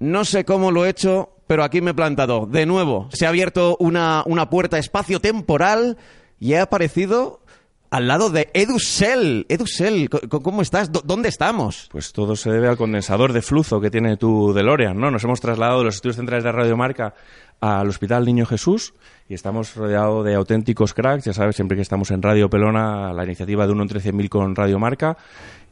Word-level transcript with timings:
No 0.00 0.24
sé 0.24 0.44
cómo 0.44 0.70
lo 0.70 0.84
he 0.84 0.88
hecho, 0.90 1.30
pero 1.46 1.62
aquí 1.62 1.80
me 1.80 1.92
he 1.92 1.94
plantado. 1.94 2.46
De 2.46 2.66
nuevo, 2.66 3.08
se 3.12 3.26
ha 3.26 3.28
abierto 3.28 3.76
una, 3.80 4.22
una 4.26 4.50
puerta 4.50 4.78
espacio-temporal 4.78 5.96
y 6.38 6.54
he 6.54 6.58
aparecido 6.58 7.40
al 7.90 8.06
lado 8.08 8.30
de 8.30 8.48
Edusel. 8.54 9.46
Edusel, 9.48 10.08
¿cómo 10.08 10.62
estás? 10.62 10.90
¿Dó- 10.92 11.02
¿Dónde 11.04 11.28
estamos? 11.28 11.88
Pues 11.90 12.12
todo 12.12 12.36
se 12.36 12.50
debe 12.50 12.68
al 12.68 12.76
condensador 12.76 13.32
de 13.32 13.42
flujo 13.42 13.80
que 13.80 13.90
tiene 13.90 14.16
tu 14.16 14.52
DeLorean, 14.54 14.98
¿no? 14.98 15.10
Nos 15.10 15.24
hemos 15.24 15.40
trasladado 15.40 15.80
de 15.80 15.84
los 15.86 15.96
estudios 15.96 16.16
centrales 16.16 16.44
de 16.44 16.52
Radio 16.52 16.76
Marca 16.76 17.14
al 17.60 17.88
Hospital 17.88 18.24
Niño 18.24 18.46
Jesús 18.46 18.94
y 19.28 19.34
estamos 19.34 19.74
rodeados 19.74 20.24
de 20.24 20.34
auténticos 20.34 20.94
cracks. 20.94 21.24
Ya 21.24 21.32
sabes, 21.34 21.56
siempre 21.56 21.76
que 21.76 21.82
estamos 21.82 22.10
en 22.10 22.22
Radio 22.22 22.48
Pelona, 22.48 23.12
la 23.12 23.24
iniciativa 23.24 23.66
de 23.66 23.72
1 23.72 23.82
en 23.82 23.88
13.000 23.90 24.28
con 24.30 24.54
Radio 24.56 24.78
Marca, 24.78 25.18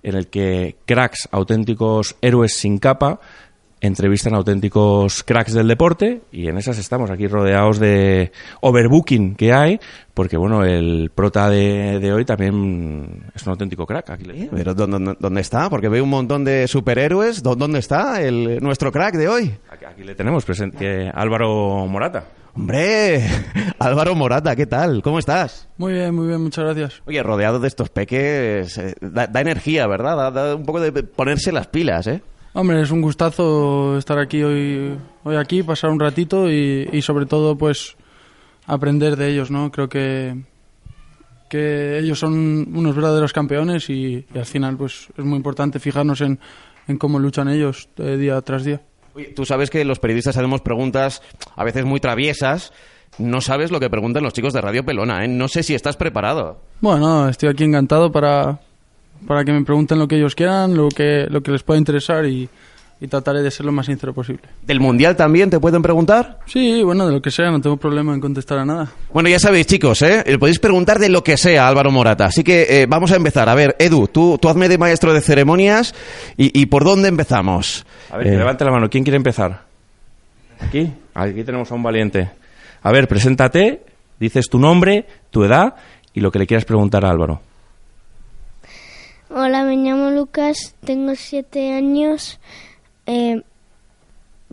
en 0.02 0.16
el 0.16 0.26
que 0.26 0.76
cracks, 0.84 1.29
auténticos 1.30 2.16
héroes 2.20 2.56
sin 2.58 2.79
capa, 2.79 3.20
entrevistan 3.80 4.34
a 4.34 4.38
auténticos 4.38 5.22
cracks 5.22 5.52
del 5.52 5.68
deporte 5.68 6.22
y 6.32 6.48
en 6.48 6.58
esas 6.58 6.79
estamos 6.79 7.11
aquí 7.11 7.26
rodeados 7.26 7.79
de 7.79 8.32
overbooking 8.61 9.34
que 9.36 9.53
hay, 9.53 9.79
porque 10.14 10.36
bueno, 10.36 10.64
el 10.64 11.11
prota 11.14 11.48
de, 11.48 11.98
de 12.00 12.12
hoy 12.12 12.25
también 12.25 13.30
es 13.34 13.44
un 13.46 13.50
auténtico 13.50 13.86
crack. 13.86 14.11
Aquí 14.11 14.25
le. 14.25 14.48
¿Pero 14.53 14.75
dó- 14.75 14.86
dónde, 14.86 15.17
dónde 15.20 15.40
está? 15.40 15.70
Porque 15.70 15.89
veo 15.89 16.03
un 16.04 16.11
montón 16.11 16.44
de 16.44 16.67
superhéroes. 16.67 17.43
¿Dó- 17.43 17.54
¿Dónde 17.54 17.79
está 17.79 18.20
el, 18.20 18.58
nuestro 18.61 18.90
crack 18.90 19.14
de 19.14 19.29
hoy? 19.29 19.54
Aquí, 19.70 19.84
aquí 19.84 20.03
le 20.04 20.14
tenemos 20.14 20.45
presente 20.45 21.11
Álvaro 21.14 21.86
Morata. 21.86 22.25
Hombre, 22.54 23.22
Álvaro 23.79 24.17
Morata, 24.17 24.56
¿qué 24.56 24.67
tal? 24.67 25.00
¿Cómo 25.03 25.20
estás? 25.20 25.68
Muy 25.76 25.92
bien, 25.92 26.12
muy 26.12 26.26
bien, 26.26 26.42
muchas 26.42 26.64
gracias. 26.64 27.03
Oye, 27.06 27.22
rodeado 27.22 27.61
de 27.61 27.68
estos 27.68 27.89
peques, 27.90 28.76
eh, 28.79 28.95
da, 29.00 29.29
da 29.29 29.40
energía, 29.40 29.86
¿verdad? 29.86 30.17
Da, 30.17 30.31
da 30.32 30.54
un 30.56 30.64
poco 30.64 30.81
de 30.81 30.90
ponerse 31.04 31.53
las 31.53 31.68
pilas, 31.68 32.08
¿eh? 32.08 32.20
Hombre, 32.61 32.83
es 32.83 32.91
un 32.91 33.03
gustazo 33.03 33.98
estar 33.98 34.19
aquí 34.19 34.42
hoy, 34.42 34.98
hoy 35.22 35.36
aquí, 35.36 35.62
pasar 35.62 35.91
un 35.91 36.00
ratito 36.00 36.50
y, 36.50 36.89
y 36.92 37.03
sobre 37.03 37.25
todo 37.25 37.56
pues 37.56 37.97
aprender 38.67 39.14
de 39.14 39.28
ellos, 39.28 39.48
¿no? 39.48 39.70
Creo 39.70 39.89
que, 39.89 40.42
que 41.48 42.01
ellos 42.01 42.19
son 42.19 42.77
unos 42.77 42.97
verdaderos 42.97 43.33
campeones 43.33 43.89
y, 43.91 44.27
y 44.34 44.39
al 44.39 44.45
final 44.45 44.77
pues 44.77 45.06
es 45.17 45.25
muy 45.25 45.36
importante 45.36 45.79
fijarnos 45.79 46.20
en, 46.20 46.41
en 46.89 46.98
cómo 46.98 47.20
luchan 47.20 47.47
ellos 47.47 47.91
eh, 47.97 48.17
día 48.17 48.41
tras 48.41 48.64
día. 48.64 48.81
Oye, 49.14 49.27
tú 49.27 49.45
sabes 49.45 49.70
que 49.70 49.84
los 49.84 50.01
periodistas 50.01 50.36
hacemos 50.36 50.61
preguntas 50.61 51.23
a 51.55 51.62
veces 51.62 51.84
muy 51.84 52.01
traviesas. 52.01 52.73
No 53.19 53.41
sabes 53.41 53.70
lo 53.70 53.79
que 53.79 53.89
preguntan 53.89 54.25
los 54.25 54.33
chicos 54.33 54.53
de 54.53 54.61
Radio 54.61 54.84
Pelona, 54.84 55.25
¿eh? 55.25 55.29
No 55.29 55.47
sé 55.47 55.62
si 55.62 55.77
estás 55.77 55.97
preparado. 55.97 56.61
Bueno, 56.81 57.29
estoy 57.29 57.51
aquí 57.51 57.62
encantado 57.62 58.11
para, 58.11 58.59
para 59.27 59.44
que 59.44 59.52
me 59.52 59.62
pregunten 59.64 59.98
lo 59.98 60.06
que 60.08 60.16
ellos 60.16 60.34
quieran, 60.34 60.74
lo 60.77 60.88
que, 60.88 61.27
lo 61.28 61.41
que 61.42 61.50
les 61.52 61.62
pueda 61.62 61.78
interesar 61.78 62.24
y, 62.27 62.48
y 63.00 63.06
trataré 63.08 63.42
de 63.42 63.50
ser 63.50 63.66
lo 63.66 63.72
más 63.72 63.86
sincero 63.86 64.12
posible. 64.12 64.42
¿Del 64.66 64.80
Mundial 64.80 65.16
también 65.16 65.50
te 65.50 65.61
pueden 65.61 65.83
preguntar? 65.83 66.38
Sí, 66.47 66.83
bueno, 66.83 67.06
de 67.06 67.12
lo 67.12 67.20
que 67.22 67.30
sea, 67.30 67.50
no 67.50 67.61
tengo 67.61 67.77
problema 67.77 68.12
en 68.14 68.20
contestar 68.20 68.58
a 68.58 68.64
nada. 68.64 68.89
Bueno, 69.12 69.28
ya 69.28 69.39
sabéis, 69.39 69.66
chicos, 69.66 70.02
¿eh? 70.02 70.24
Le 70.27 70.39
podéis 70.39 70.58
preguntar 70.58 70.98
de 70.98 71.08
lo 71.08 71.22
que 71.22 71.36
sea 71.36 71.64
a 71.64 71.69
Álvaro 71.69 71.91
Morata. 71.91 72.24
Así 72.27 72.42
que 72.42 72.66
eh, 72.83 72.86
vamos 72.89 73.12
a 73.12 73.16
empezar. 73.16 73.48
A 73.48 73.55
ver, 73.55 73.77
Edu, 73.78 74.08
tú, 74.08 74.39
tú 74.41 74.48
hazme 74.48 74.69
de 74.69 74.78
maestro 74.78 75.12
de 75.12 75.20
ceremonias 75.20 75.94
y, 76.36 76.58
y 76.61 76.66
¿por 76.66 76.84
dónde 76.84 77.08
empezamos? 77.08 77.86
A 78.11 78.16
ver, 78.16 78.27
Eh, 78.27 78.30
que 78.30 78.36
levante 78.36 78.64
la 78.64 78.70
mano. 78.72 78.89
¿Quién 78.91 79.05
quiere 79.05 79.16
empezar? 79.16 79.62
Aquí. 80.61 80.92
Aquí 81.14 81.44
tenemos 81.44 81.70
a 81.70 81.74
un 81.74 81.83
valiente. 81.83 82.30
A 82.83 82.92
ver, 82.92 83.06
preséntate, 83.08 83.83
dices 84.19 84.46
tu 84.48 84.58
nombre, 84.58 85.06
tu 85.30 85.44
edad 85.44 85.74
y 86.14 86.20
lo 86.20 86.30
que 86.33 86.39
le 86.41 86.46
quieras 86.46 86.64
preguntar 86.64 87.05
a 87.05 87.11
Álvaro. 87.11 87.41
Hola, 89.31 89.65
me 89.65 89.77
llamo 89.77 90.11
Lucas, 90.11 90.75
tengo 90.84 91.15
siete 91.15 91.73
años. 91.73 92.41
Eh, 93.07 93.43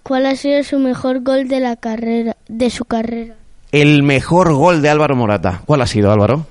¿Cuál 0.04 0.26
ha 0.26 0.36
sido 0.36 0.62
su 0.64 0.80
mejor 0.80 1.22
gol 1.23 1.48
de 1.48 1.59
la 1.59 1.76
carrera, 1.78 2.36
de 2.48 2.70
su 2.70 2.86
carrera? 2.86 3.36
El 3.72 4.04
mejor 4.04 4.54
gol 4.54 4.82
de 4.82 4.90
Álvaro 4.90 5.16
Morata. 5.16 5.62
¿Cuál 5.66 5.82
ha 5.82 5.88
sido, 5.88 6.12
Álvaro? 6.12 6.45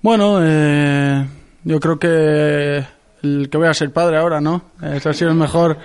Bueno, 0.00 0.38
eh, 0.42 1.26
yo 1.64 1.78
creo 1.80 1.98
que 1.98 2.84
el 3.22 3.48
que 3.50 3.58
voy 3.58 3.68
a 3.68 3.74
ser 3.74 3.92
padre 3.92 4.16
ahora, 4.18 4.40
¿no? 4.40 4.62
Ese 4.82 5.08
ha 5.08 5.12
sido 5.12 5.30
el 5.30 5.36
mejor, 5.36 5.76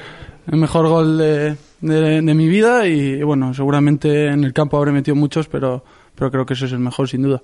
el 0.51 0.57
mejor 0.57 0.87
gol 0.87 1.17
de, 1.17 1.55
de- 1.81 2.21
de 2.21 2.33
mi 2.33 2.47
vida 2.47 2.87
y, 2.87 3.21
bueno, 3.23 3.53
seguramente 3.53 4.27
en 4.27 4.43
el 4.43 4.53
campo 4.53 4.77
habré 4.77 4.91
metido 4.91 5.15
muchos, 5.15 5.47
pero, 5.47 5.83
pero 6.15 6.31
creo 6.31 6.45
que 6.45 6.53
ese 6.53 6.65
es 6.65 6.71
el 6.71 6.79
mejor 6.79 7.07
sin 7.09 7.23
duda. 7.23 7.41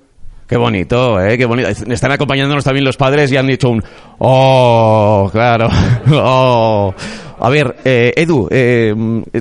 Qué 0.53 0.57
bonito, 0.57 1.19
¿eh? 1.19 1.35
Qué 1.35 1.45
bonito. 1.45 1.69
Están 1.69 2.11
acompañándonos 2.11 2.63
también 2.63 2.85
los 2.85 2.95
padres 2.95 3.31
y 3.31 3.37
han 3.37 3.47
dicho 3.47 3.71
un... 3.71 3.83
¡Oh! 4.19 5.27
Claro. 5.31 5.67
¡Oh! 6.11 6.93
A 7.39 7.49
ver, 7.49 7.77
eh, 7.83 8.13
Edu, 8.15 8.47
eh, 8.51 8.93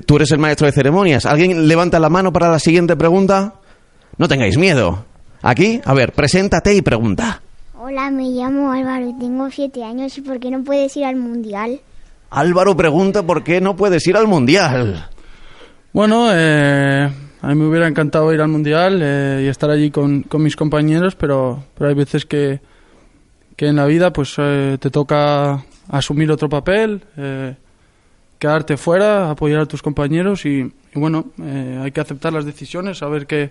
tú 0.07 0.17
eres 0.17 0.31
el 0.31 0.39
maestro 0.39 0.65
de 0.65 0.73
ceremonias. 0.73 1.27
¿Alguien 1.27 1.69
levanta 1.69 2.01
la 2.01 2.09
mano 2.09 2.33
para 2.33 2.51
la 2.51 2.59
siguiente 2.59 2.97
pregunta? 2.97 3.57
No 4.17 4.27
tengáis 4.27 4.57
miedo. 4.57 5.05
Aquí, 5.43 5.83
a 5.85 5.93
ver, 5.93 6.13
preséntate 6.13 6.75
y 6.75 6.81
pregunta. 6.81 7.43
Hola, 7.79 8.11
me 8.11 8.31
llamo 8.31 8.73
Álvaro 8.73 9.07
y 9.07 9.19
tengo 9.19 9.51
siete 9.51 9.85
años. 9.85 10.17
¿Y 10.17 10.23
por 10.23 10.41
qué 10.41 10.51
no 10.51 10.65
puedes 10.65 10.97
ir 10.97 11.05
al 11.05 11.17
mundial? 11.17 11.79
Álvaro 12.31 12.75
pregunta 12.75 13.23
por 13.23 13.45
qué 13.45 13.61
no 13.61 13.77
puedes 13.77 14.07
ir 14.07 14.17
al 14.17 14.29
Mundial. 14.29 15.11
Bueno, 15.93 16.29
eh, 16.33 17.11
a 17.43 17.49
mí 17.49 17.55
me 17.57 17.67
hubiera 17.67 17.89
encantado 17.89 18.33
ir 18.33 18.41
al 18.41 18.49
Mundial 18.49 19.01
eh, 19.03 19.43
y 19.45 19.49
estar 19.49 19.69
allí 19.69 19.91
con, 19.91 20.23
con 20.23 20.43
mis 20.43 20.55
compañeros, 20.55 21.17
pero, 21.17 21.65
pero 21.77 21.91
hay 21.91 21.95
veces 21.95 22.25
que, 22.25 22.61
que 23.57 23.67
en 23.67 23.77
la 23.77 23.87
vida 23.87 24.13
pues 24.13 24.35
eh, 24.39 24.79
te 24.81 24.91
toca 24.91 25.65
asumir 25.89 26.31
otro 26.31 26.49
papel, 26.49 27.03
eh, 27.17 27.57
quedarte 28.39 28.77
fuera, 28.77 29.31
apoyar 29.31 29.61
a 29.61 29.67
tus 29.67 29.83
compañeros 29.83 30.47
y, 30.47 30.61
y 30.61 30.99
bueno, 30.99 31.27
eh, 31.43 31.81
hay 31.83 31.91
que 31.91 32.01
aceptar 32.01 32.33
las 32.33 32.45
decisiones, 32.45 32.99
saber 32.99 33.27
que, 33.27 33.51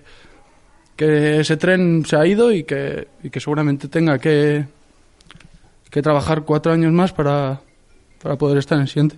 que 0.95 1.41
ese 1.41 1.57
tren 1.57 2.05
se 2.05 2.15
ha 2.15 2.25
ido 2.25 2.51
y 2.51 2.63
que, 2.63 3.09
y 3.23 3.29
que 3.29 3.39
seguramente 3.39 3.89
tenga 3.89 4.19
que, 4.19 4.65
que 5.89 6.01
trabajar 6.01 6.43
cuatro 6.43 6.71
años 6.71 6.93
más 6.93 7.11
para, 7.11 7.59
para 8.23 8.37
poder 8.37 8.57
estar 8.57 8.77
en 8.77 8.83
el 8.83 8.87
siguiente, 8.87 9.17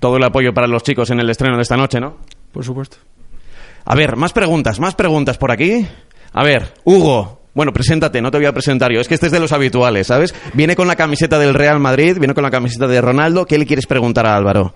Todo 0.00 0.16
el 0.16 0.24
apoyo 0.24 0.52
para 0.52 0.66
los 0.66 0.82
chicos 0.82 1.10
en 1.10 1.20
el 1.20 1.30
estreno 1.30 1.56
de 1.56 1.62
esta 1.62 1.76
noche, 1.76 2.00
¿no? 2.00 2.16
por 2.52 2.64
supuesto. 2.64 2.98
A 3.84 3.94
ver, 3.94 4.16
más 4.16 4.32
preguntas, 4.32 4.78
más 4.80 4.94
preguntas 4.94 5.38
por 5.38 5.50
aquí. 5.50 5.86
A 6.32 6.42
ver, 6.44 6.72
Hugo. 6.84 7.40
Bueno, 7.54 7.72
preséntate, 7.72 8.22
no 8.22 8.30
te 8.30 8.38
voy 8.38 8.46
a 8.46 8.52
presentar 8.54 8.90
yo. 8.92 9.00
Es 9.00 9.08
que 9.08 9.14
este 9.14 9.26
es 9.26 9.32
de 9.32 9.40
los 9.40 9.52
habituales, 9.52 10.06
¿sabes? 10.06 10.34
Viene 10.54 10.74
con 10.74 10.88
la 10.88 10.96
camiseta 10.96 11.38
del 11.38 11.52
Real 11.52 11.78
Madrid, 11.80 12.16
viene 12.18 12.32
con 12.32 12.42
la 12.44 12.50
camiseta 12.50 12.86
de 12.86 13.00
Ronaldo. 13.02 13.44
¿Qué 13.44 13.58
le 13.58 13.66
quieres 13.66 13.86
preguntar 13.86 14.24
a 14.26 14.36
Álvaro? 14.36 14.74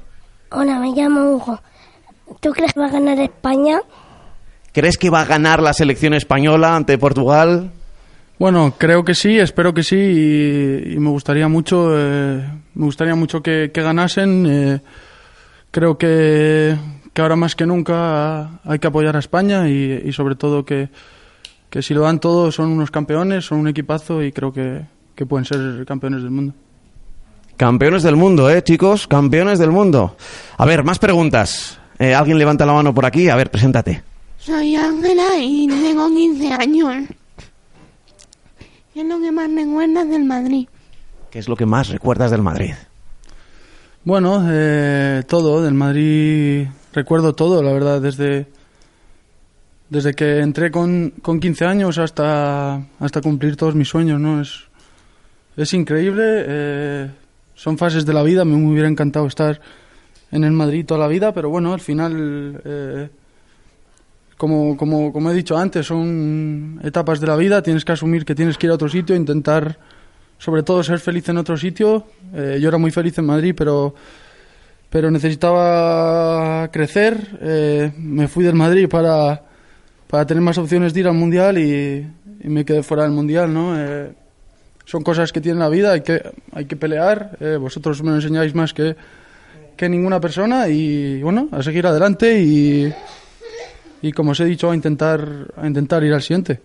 Hola, 0.50 0.78
me 0.78 0.90
llamo 0.92 1.22
Hugo. 1.36 1.58
¿Tú 2.40 2.50
crees 2.50 2.74
que 2.74 2.80
va 2.80 2.86
a 2.86 2.90
ganar 2.90 3.18
España? 3.18 3.80
¿Crees 4.72 4.98
que 4.98 5.08
va 5.08 5.22
a 5.22 5.24
ganar 5.24 5.62
la 5.62 5.72
selección 5.72 6.12
española 6.12 6.76
ante 6.76 6.98
Portugal? 6.98 7.70
Bueno, 8.38 8.74
creo 8.76 9.02
que 9.04 9.14
sí, 9.14 9.38
espero 9.38 9.72
que 9.72 9.82
sí 9.82 9.96
y, 9.96 10.92
y 10.92 10.98
me 10.98 11.08
gustaría 11.08 11.48
mucho, 11.48 11.88
eh, 11.98 12.46
me 12.74 12.84
gustaría 12.84 13.14
mucho 13.14 13.40
que, 13.42 13.70
que 13.72 13.80
ganasen. 13.82 14.46
eh, 14.46 14.80
creo 15.70 15.96
que, 15.96 16.76
que 17.16 17.22
ahora 17.22 17.34
más 17.34 17.56
que 17.56 17.64
nunca 17.64 18.60
hay 18.62 18.78
que 18.78 18.88
apoyar 18.88 19.16
a 19.16 19.20
España 19.20 19.70
y, 19.70 20.02
y 20.04 20.12
sobre 20.12 20.34
todo 20.34 20.66
que, 20.66 20.90
que 21.70 21.80
si 21.80 21.94
lo 21.94 22.02
dan 22.02 22.20
todo 22.20 22.52
son 22.52 22.68
unos 22.68 22.90
campeones, 22.90 23.46
son 23.46 23.60
un 23.60 23.68
equipazo 23.68 24.22
y 24.22 24.32
creo 24.32 24.52
que, 24.52 24.82
que 25.14 25.24
pueden 25.24 25.46
ser 25.46 25.86
campeones 25.86 26.20
del 26.20 26.30
mundo. 26.30 26.52
Campeones 27.56 28.02
del 28.02 28.16
mundo, 28.16 28.50
¿eh, 28.50 28.62
chicos? 28.62 29.06
Campeones 29.06 29.58
del 29.58 29.70
mundo. 29.70 30.14
A 30.58 30.66
ver, 30.66 30.84
más 30.84 30.98
preguntas. 30.98 31.78
Eh, 31.98 32.14
¿Alguien 32.14 32.36
levanta 32.36 32.66
la 32.66 32.74
mano 32.74 32.92
por 32.92 33.06
aquí? 33.06 33.30
A 33.30 33.36
ver, 33.36 33.50
preséntate. 33.50 34.02
Soy 34.36 34.76
Ángela 34.76 35.38
y 35.40 35.68
tengo 35.68 36.10
15 36.10 36.52
años. 36.52 37.08
¿Qué 38.92 39.00
es 39.00 39.06
lo 39.06 39.18
que 39.18 39.32
más 39.32 39.50
recuerdas 39.54 40.06
del 40.10 40.24
Madrid? 40.26 40.68
¿Qué 41.30 41.38
es 41.38 41.48
lo 41.48 41.56
que 41.56 41.64
más 41.64 41.88
recuerdas 41.88 42.30
del 42.30 42.42
Madrid? 42.42 42.74
Bueno, 44.04 44.46
eh, 44.50 45.22
todo, 45.26 45.62
del 45.62 45.72
Madrid 45.72 46.68
recuerdo 46.96 47.34
todo, 47.34 47.62
la 47.62 47.74
verdad, 47.74 48.00
desde, 48.00 48.46
desde 49.90 50.14
que 50.14 50.40
entré 50.40 50.70
con, 50.70 51.12
con 51.20 51.38
15 51.38 51.66
años 51.66 51.98
hasta, 51.98 52.86
hasta 52.98 53.20
cumplir 53.20 53.54
todos 53.54 53.74
mis 53.74 53.86
sueños, 53.86 54.18
¿no? 54.18 54.40
Es, 54.40 54.64
es 55.58 55.74
increíble, 55.74 56.24
eh, 56.24 57.10
son 57.54 57.76
fases 57.76 58.06
de 58.06 58.14
la 58.14 58.22
vida, 58.22 58.46
me 58.46 58.56
hubiera 58.56 58.88
encantado 58.88 59.26
estar 59.26 59.60
en 60.32 60.44
el 60.44 60.52
Madrid 60.52 60.86
toda 60.86 61.00
la 61.00 61.06
vida, 61.06 61.34
pero 61.34 61.50
bueno, 61.50 61.74
al 61.74 61.80
final, 61.80 62.62
eh, 62.64 63.08
como, 64.38 64.74
como, 64.78 65.12
como 65.12 65.30
he 65.30 65.34
dicho 65.34 65.58
antes, 65.58 65.84
son 65.86 66.80
etapas 66.82 67.20
de 67.20 67.26
la 67.26 67.36
vida, 67.36 67.62
tienes 67.62 67.84
que 67.84 67.92
asumir 67.92 68.24
que 68.24 68.34
tienes 68.34 68.56
que 68.56 68.66
ir 68.68 68.70
a 68.70 68.76
otro 68.76 68.88
sitio, 68.88 69.14
intentar 69.14 69.78
sobre 70.38 70.62
todo 70.62 70.82
ser 70.82 70.98
feliz 70.98 71.28
en 71.28 71.36
otro 71.36 71.58
sitio. 71.58 72.06
Eh, 72.34 72.58
yo 72.58 72.68
era 72.68 72.78
muy 72.78 72.90
feliz 72.90 73.18
en 73.18 73.26
Madrid, 73.26 73.54
pero, 73.56 73.94
pero 74.96 75.10
necesitaba 75.10 76.70
crecer. 76.72 77.36
Eh, 77.42 77.92
me 77.98 78.28
fui 78.28 78.42
del 78.42 78.54
Madrid 78.54 78.88
para, 78.88 79.42
para 80.08 80.24
tener 80.24 80.42
más 80.42 80.56
opciones 80.56 80.94
de 80.94 81.00
ir 81.00 81.06
al 81.06 81.12
Mundial 81.12 81.58
y, 81.58 82.06
me 82.44 82.64
quedé 82.64 82.82
fuera 82.82 83.02
del 83.02 83.12
Mundial, 83.12 83.52
¿no? 83.52 83.78
Eh, 83.78 84.10
son 84.86 85.02
cosas 85.02 85.32
que 85.32 85.42
tiene 85.42 85.58
la 85.58 85.68
vida, 85.68 85.92
hay 85.92 86.00
que, 86.00 86.22
hay 86.50 86.64
que 86.64 86.76
pelear. 86.76 87.36
Eh, 87.40 87.58
vosotros 87.60 88.02
me 88.02 88.14
enseñáis 88.14 88.54
más 88.54 88.72
que, 88.72 88.96
que 89.76 89.86
ninguna 89.86 90.18
persona 90.18 90.66
y 90.68 91.20
bueno, 91.22 91.50
a 91.52 91.62
seguir 91.62 91.86
adelante 91.86 92.40
y, 92.40 92.90
y 94.00 94.12
como 94.12 94.30
os 94.30 94.40
he 94.40 94.46
dicho, 94.46 94.70
a 94.70 94.74
intentar, 94.74 95.28
a 95.58 95.66
intentar 95.66 96.04
ir 96.04 96.14
al 96.14 96.22
siguiente. 96.22 96.58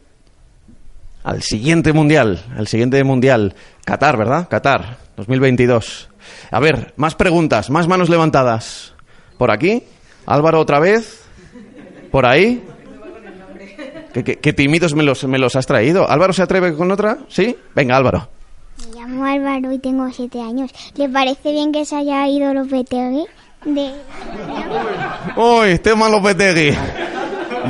Al 1.25 1.41
siguiente 1.41 1.91
mundial, 1.91 2.39
al 2.55 2.67
siguiente 2.67 3.03
mundial. 3.03 3.55
Qatar, 3.83 4.15
¿verdad? 4.15 4.47
Qatar, 4.47 4.99
2022. 5.17 6.10
A 6.51 6.59
ver, 6.59 6.93
más 6.97 7.15
preguntas, 7.15 7.69
más 7.69 7.87
manos 7.87 8.09
levantadas. 8.09 8.93
Por 9.37 9.51
aquí, 9.51 9.83
Álvaro 10.25 10.59
otra 10.59 10.79
vez. 10.79 11.23
Por 12.11 12.25
ahí. 12.25 12.63
¿Qué, 14.13 14.23
qué- 14.23 14.35
qué 14.39 14.53
tímidos 14.53 14.93
me 14.93 15.03
los, 15.03 15.23
me 15.23 15.39
los 15.39 15.55
has 15.55 15.65
traído? 15.65 16.09
¿Álvaro 16.09 16.33
se 16.33 16.41
atreve 16.41 16.73
con 16.75 16.91
otra? 16.91 17.19
¿Sí? 17.29 17.55
Venga, 17.73 17.95
Álvaro. 17.95 18.27
Me 18.93 18.99
llamo 18.99 19.25
Álvaro 19.25 19.71
y 19.71 19.79
tengo 19.79 20.09
siete 20.11 20.41
años. 20.41 20.71
¿Le 20.95 21.07
parece 21.07 21.51
bien 21.51 21.71
que 21.71 21.85
se 21.85 21.95
haya 21.95 22.27
ido 22.27 22.53
Lopetegui? 22.53 23.25
De... 23.65 23.91
Uy, 25.37 25.79
tema 25.79 26.09
Lopetegui. 26.09 26.75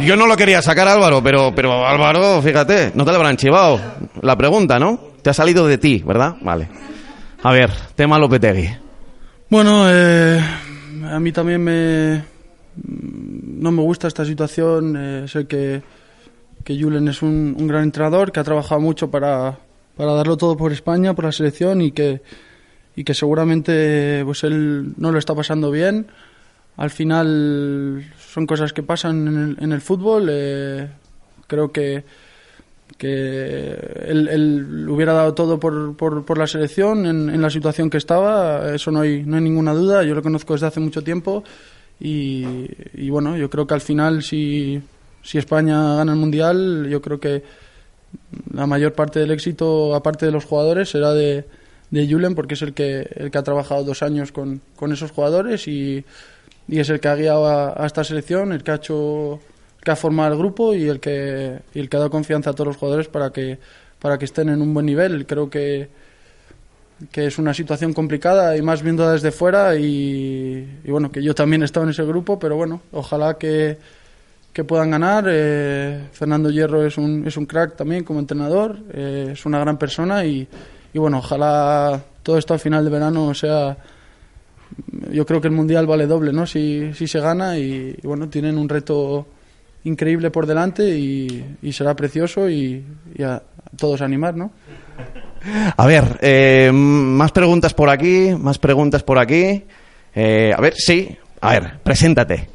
Yo 0.06 0.16
no 0.16 0.26
lo 0.26 0.36
quería 0.38 0.62
sacar, 0.62 0.88
Álvaro, 0.88 1.22
pero, 1.22 1.54
pero 1.54 1.86
Álvaro, 1.86 2.42
fíjate, 2.42 2.92
no 2.96 3.04
te 3.04 3.12
lo 3.12 3.18
habrán 3.18 3.38
chivado. 3.38 3.80
La 4.22 4.36
pregunta, 4.38 4.80
¿no? 4.80 5.00
Te 5.22 5.30
ha 5.30 5.34
salido 5.34 5.68
de 5.68 5.78
ti, 5.78 6.02
¿verdad? 6.06 6.36
Vale. 6.42 6.70
A 7.44 7.52
ver, 7.52 7.72
tema 7.96 8.20
Lopetegui. 8.20 8.70
Bueno, 9.50 9.86
eh, 9.90 10.40
a 11.04 11.20
mí 11.20 11.32
también 11.32 11.64
me 11.64 12.24
no 12.84 13.72
me 13.72 13.82
gusta 13.82 14.08
esta 14.08 14.26
situación. 14.26 14.96
eh, 14.98 15.28
sé 15.28 15.48
que, 15.48 15.82
que 16.64 16.82
Julen 16.82 17.08
es 17.08 17.22
un, 17.22 17.68
gran 17.68 17.84
entrenador 17.84 18.32
que 18.32 18.40
ha 18.40 18.44
trabajado 18.44 18.80
mucho 18.80 19.10
para, 19.10 19.58
para 19.96 20.14
darlo 20.14 20.38
todo 20.38 20.56
por 20.58 20.72
España, 20.72 21.14
por 21.14 21.26
la 21.26 21.32
selección 21.32 21.82
y 21.82 21.92
que, 21.92 22.22
y 22.96 23.04
que 23.04 23.14
seguramente 23.14 24.24
pues 24.26 24.44
él 24.44 24.94
no 24.98 25.12
lo 25.12 25.20
está 25.20 25.36
pasando 25.36 25.72
bien. 25.72 26.08
Al 26.78 26.90
final 26.90 28.14
son 28.18 28.48
cosas 28.48 28.74
que 28.74 28.84
pasan 28.84 29.28
en 29.28 29.38
el, 29.38 29.64
en 29.64 29.72
el 29.72 29.82
fútbol. 29.82 30.28
eh, 30.30 30.90
creo 31.48 31.72
que 31.72 32.04
que 33.02 33.72
él, 34.06 34.88
hubiera 34.88 35.14
dado 35.14 35.34
todo 35.34 35.60
por, 35.60 35.96
por, 35.96 36.38
la 36.38 36.46
selección 36.46 37.08
en, 37.08 37.42
la 37.42 37.50
situación 37.50 37.90
que 37.90 37.98
estaba, 37.98 38.76
eso 38.76 38.92
no 38.92 39.02
hay, 39.02 39.24
no 39.24 39.38
hay 39.38 39.42
ninguna 39.42 39.74
duda, 39.74 40.04
yo 40.04 40.14
lo 40.14 40.22
conozco 40.22 40.54
desde 40.54 40.68
hace 40.68 40.80
mucho 40.80 41.04
tiempo 41.04 41.44
y, 42.00 42.46
y 42.94 43.10
bueno, 43.10 43.38
yo 43.38 43.50
creo 43.50 43.66
que 43.66 43.74
al 43.74 43.82
final 43.82 44.22
si, 44.22 44.80
si 45.24 45.40
España 45.40 45.96
gana 45.96 46.12
el 46.12 46.20
Mundial, 46.20 46.88
yo 46.88 47.02
creo 47.02 47.20
que 47.20 47.42
la 48.54 48.68
mayor 48.68 48.94
parte 48.94 49.20
del 49.20 49.32
éxito, 49.32 49.96
aparte 49.96 50.28
de 50.28 50.32
los 50.32 50.46
jugadores, 50.46 50.90
será 50.90 51.12
de, 51.14 51.46
de 51.90 52.08
Julen 52.08 52.36
porque 52.36 52.54
es 52.54 52.62
el 52.62 52.76
que, 52.76 53.10
el 53.16 53.32
que 53.32 53.38
ha 53.40 53.44
trabajado 53.44 53.84
dos 53.84 54.04
años 54.04 54.32
con, 54.32 54.62
con 54.76 54.94
esos 54.94 55.10
jugadores 55.10 55.68
y, 55.68 56.06
y 56.68 56.80
es 56.80 56.90
el 56.92 57.00
que 57.00 57.08
ha 57.08 57.16
guiado 57.16 57.48
a, 57.48 57.84
esta 57.88 58.04
selección, 58.04 58.52
el 58.54 58.64
que 58.64 58.70
ha 58.70 58.76
hecho 58.76 59.40
que 59.84 59.92
ha 59.92 59.96
formado 59.96 60.34
el 60.34 60.38
grupo 60.40 60.74
y 60.74 60.88
el 60.88 61.00
que 61.00 61.60
y 61.74 61.80
el 61.80 61.90
que 61.90 61.98
ha 61.98 62.00
dado 62.00 62.12
confianza 62.12 62.52
a 62.52 62.54
todos 62.54 62.68
los 62.68 62.78
jugadores 62.78 63.08
para 63.08 63.32
que 63.32 63.58
para 64.00 64.18
que 64.18 64.26
estén 64.26 64.50
en 64.50 64.62
un 64.62 64.74
buen 64.74 64.86
nivel. 64.86 65.26
Creo 65.26 65.50
que 65.50 65.90
que 67.12 67.26
es 67.26 67.40
una 67.40 67.54
situación 67.54 67.94
complicada 67.94 68.56
y 68.56 68.62
más 68.62 68.84
viendo 68.84 69.10
desde 69.10 69.32
fuera 69.32 69.76
y, 69.76 70.80
y 70.84 70.92
bueno 70.92 71.12
que 71.12 71.24
yo 71.24 71.34
también 71.34 71.64
he 71.64 71.66
estado 71.66 71.86
en 71.86 71.90
ese 71.90 72.04
grupo, 72.04 72.38
pero 72.38 72.56
bueno 72.56 72.82
ojalá 72.92 73.38
que 73.38 73.78
que 74.54 74.64
puedan 74.64 74.92
ganar. 74.92 75.26
Eh, 75.30 76.10
Fernando 76.12 76.50
Hierro 76.50 76.86
es 76.86 76.98
un, 76.98 77.26
es 77.26 77.38
un 77.38 77.46
crack 77.46 77.76
también 77.76 78.04
como 78.04 78.20
entrenador, 78.20 78.78
eh, 78.94 79.30
es 79.32 79.46
una 79.46 79.60
gran 79.60 79.78
persona 79.78 80.26
y, 80.26 80.48
y 80.94 81.00
bueno, 81.00 81.20
ojalá 81.20 82.04
todo 82.22 82.38
esto 82.38 82.54
al 82.54 82.60
final 82.60 82.84
de 82.84 82.92
verano 82.92 83.34
sea... 83.34 83.78
Yo 85.12 85.26
creo 85.26 85.42
que 85.42 85.48
el 85.48 85.54
Mundial 85.54 85.86
vale 85.86 86.08
doble, 86.08 86.32
¿no? 86.32 86.46
Si, 86.46 86.94
si 86.94 87.08
se 87.08 87.20
gana 87.20 87.58
y, 87.58 87.96
y 88.02 88.08
bueno, 88.08 88.30
tienen 88.30 88.58
un 88.58 88.70
reto 88.70 89.26
increíble 89.84 90.32
por 90.32 90.46
delante 90.46 90.98
y, 90.98 91.58
y 91.62 91.74
será 91.74 91.96
precioso 91.96 92.50
y, 92.50 92.84
y 93.16 93.24
a, 93.24 93.36
a 93.36 93.78
todos 93.78 94.02
animar, 94.02 94.36
¿no? 94.36 94.52
A 95.76 95.86
ver, 95.86 96.20
eh, 96.22 96.72
más 96.74 97.32
preguntas 97.32 97.74
por 97.74 97.90
aquí, 97.90 98.36
más 98.38 98.60
preguntas 98.60 99.04
por 99.04 99.18
aquí. 99.18 99.64
Eh, 100.14 100.54
a 100.56 100.62
ver, 100.62 100.76
sí. 100.76 101.18
A 101.42 101.52
ver, 101.52 101.80
preséntate. 101.84 102.48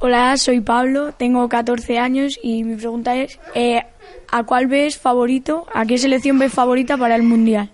Hola, 0.00 0.36
soy 0.36 0.60
Pablo, 0.60 1.12
tengo 1.12 1.48
14 1.48 1.98
años 1.98 2.38
y 2.42 2.64
mi 2.64 2.74
pregunta 2.74 3.14
es, 3.14 3.38
eh, 3.54 3.82
¿a 4.30 4.42
cuál 4.44 4.66
ves 4.66 4.98
favorito, 4.98 5.66
a 5.72 5.84
qué 5.86 5.96
selección 5.96 6.38
ves 6.38 6.52
favorita 6.52 6.96
para 6.96 7.14
el 7.14 7.22
Mundial? 7.22 7.70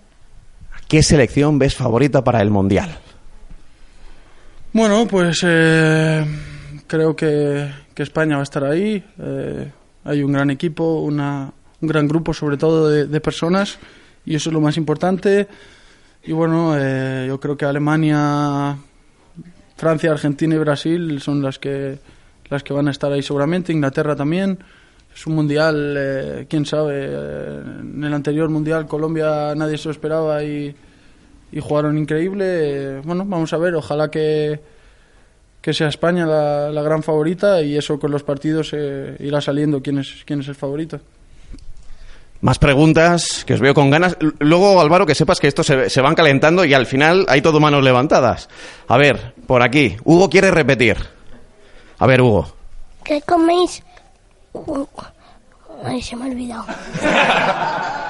¿Qué 0.87 1.01
selección 1.01 1.57
ves 1.57 1.73
favorita 1.75 2.23
para 2.23 2.41
el 2.41 2.51
Mundial? 2.51 2.99
Bueno, 4.73 5.07
pues 5.07 5.41
eh, 5.43 6.23
creo 6.85 7.15
que, 7.15 7.67
España 8.03 8.35
va 8.35 8.41
a 8.41 8.43
estar 8.43 8.63
ahí. 8.63 9.03
Eh, 9.19 9.71
hay 10.03 10.23
un 10.23 10.31
gran 10.31 10.49
equipo, 10.49 11.01
un 11.01 11.17
gran 11.81 12.07
grupo 12.07 12.33
sobre 12.33 12.57
todo 12.57 12.89
de, 12.89 13.21
personas 13.21 13.77
y 14.25 14.35
eso 14.35 14.49
es 14.49 14.53
lo 14.53 14.61
más 14.61 14.77
importante. 14.77 15.47
Y 16.23 16.31
bueno, 16.31 16.73
eh, 16.77 17.25
yo 17.27 17.39
creo 17.39 17.57
que 17.57 17.65
Alemania, 17.65 18.77
Francia, 19.75 20.11
Argentina 20.11 20.55
y 20.55 20.57
Brasil 20.57 21.21
son 21.21 21.41
las 21.41 21.59
que, 21.59 21.99
las 22.49 22.63
que 22.63 22.73
van 22.73 22.87
a 22.87 22.91
estar 22.91 23.11
ahí 23.11 23.21
seguramente. 23.21 23.71
Inglaterra 23.71 24.15
también. 24.15 24.59
Es 25.13 25.25
un 25.27 25.35
mundial, 25.35 25.95
eh, 25.97 26.45
quién 26.49 26.65
sabe. 26.65 27.05
en 27.05 28.03
el 28.03 28.13
anterior 28.13 28.47
mundial 28.49 28.87
Colombia 28.87 29.53
nadie 29.55 29.77
se 29.77 29.85
lo 29.85 29.91
esperaba 29.91 30.43
y, 30.43 30.75
y 31.51 31.59
jugaron 31.59 31.97
increíble. 31.97 33.01
Bueno, 33.01 33.25
vamos 33.25 33.51
a 33.53 33.57
ver, 33.57 33.75
ojalá 33.75 34.09
que, 34.09 34.59
que 35.61 35.73
sea 35.73 35.87
España 35.87 36.25
la, 36.25 36.69
la 36.69 36.81
gran 36.81 37.03
favorita 37.03 37.61
y 37.61 37.77
eso 37.77 37.99
con 37.99 38.11
los 38.11 38.23
partidos 38.23 38.71
eh, 38.73 39.15
irá 39.19 39.41
saliendo 39.41 39.81
quién 39.81 39.99
es, 39.99 40.23
quién 40.25 40.41
es 40.41 40.47
el 40.47 40.55
favorito. 40.55 40.99
Más 42.41 42.57
preguntas, 42.57 43.43
que 43.45 43.53
os 43.53 43.59
veo 43.59 43.73
con 43.73 43.89
ganas. 43.89 44.15
Luego, 44.39 44.79
Álvaro, 44.79 45.05
que 45.05 45.13
sepas 45.13 45.41
que 45.41 45.47
estos 45.47 45.65
se, 45.65 45.89
se 45.89 45.99
van 46.01 46.15
calentando 46.15 46.63
y 46.63 46.73
al 46.73 46.85
final 46.85 47.25
hay 47.27 47.41
todo 47.41 47.59
manos 47.59 47.83
levantadas. 47.83 48.47
A 48.87 48.97
ver, 48.97 49.33
por 49.45 49.61
aquí. 49.61 49.97
Hugo 50.05 50.29
quiere 50.29 50.49
repetir. 50.49 50.95
A 51.97 52.07
ver, 52.07 52.21
Hugo. 52.21 52.47
¿Qué 53.03 53.21
coméis? 53.23 53.83
Ay, 55.83 56.01
se 56.01 56.15
me 56.15 56.25
ha 56.25 56.27
olvidado. 56.27 56.65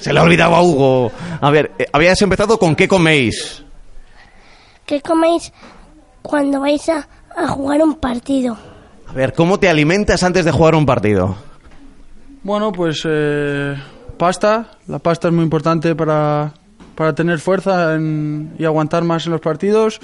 Se 0.00 0.12
le 0.12 0.20
ha 0.20 0.22
olvidado 0.22 0.54
a 0.54 0.62
Hugo. 0.62 1.10
A 1.40 1.50
ver, 1.50 1.72
eh, 1.78 1.86
habías 1.92 2.20
empezado 2.22 2.58
con 2.58 2.76
qué 2.76 2.86
coméis. 2.86 3.64
¿Qué 4.84 5.00
coméis 5.00 5.52
cuando 6.26 6.60
vais 6.60 6.88
a, 6.88 7.06
a 7.36 7.48
jugar 7.48 7.82
un 7.82 7.94
partido? 7.96 8.56
A 9.08 9.12
ver, 9.12 9.32
¿cómo 9.32 9.58
te 9.58 9.68
alimentas 9.68 10.22
antes 10.22 10.44
de 10.44 10.50
jugar 10.52 10.74
un 10.74 10.84
partido? 10.86 11.36
Bueno, 12.42 12.72
pues 12.72 13.02
eh, 13.04 13.74
pasta. 14.18 14.70
La 14.88 14.98
pasta 14.98 15.28
es 15.28 15.34
muy 15.34 15.44
importante 15.44 15.94
para, 15.94 16.52
para 16.94 17.14
tener 17.14 17.38
fuerza 17.38 17.94
en- 17.94 18.54
y 18.58 18.64
aguantar 18.64 19.04
más 19.04 19.26
en 19.26 19.32
los 19.32 19.40
partidos. 19.40 20.00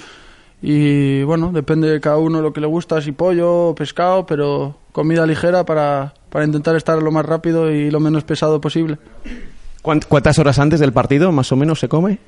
Y 0.61 1.23
bueno, 1.23 1.51
depende 1.51 1.89
de 1.89 1.99
cada 1.99 2.17
uno 2.17 2.41
lo 2.41 2.53
que 2.53 2.61
le 2.61 2.67
gusta, 2.67 3.01
si 3.01 3.11
pollo 3.11 3.69
o 3.69 3.75
pescado, 3.75 4.25
pero 4.25 4.77
comida 4.93 5.25
ligera 5.25 5.65
para, 5.65 6.13
para 6.29 6.45
intentar 6.45 6.75
estar 6.77 7.01
lo 7.03 7.11
más 7.11 7.25
rápido 7.25 7.69
y 7.69 7.91
lo 7.91 7.99
menos 7.99 8.23
pesado 8.23 8.61
posible. 8.61 8.97
¿Cuánt- 9.81 10.05
¿Cuántas 10.07 10.39
horas 10.39 10.59
antes 10.59 10.79
del 10.79 10.93
partido 10.93 11.31
más 11.33 11.51
o 11.51 11.57
menos 11.57 11.79
se 11.79 11.89
come? 11.89 12.19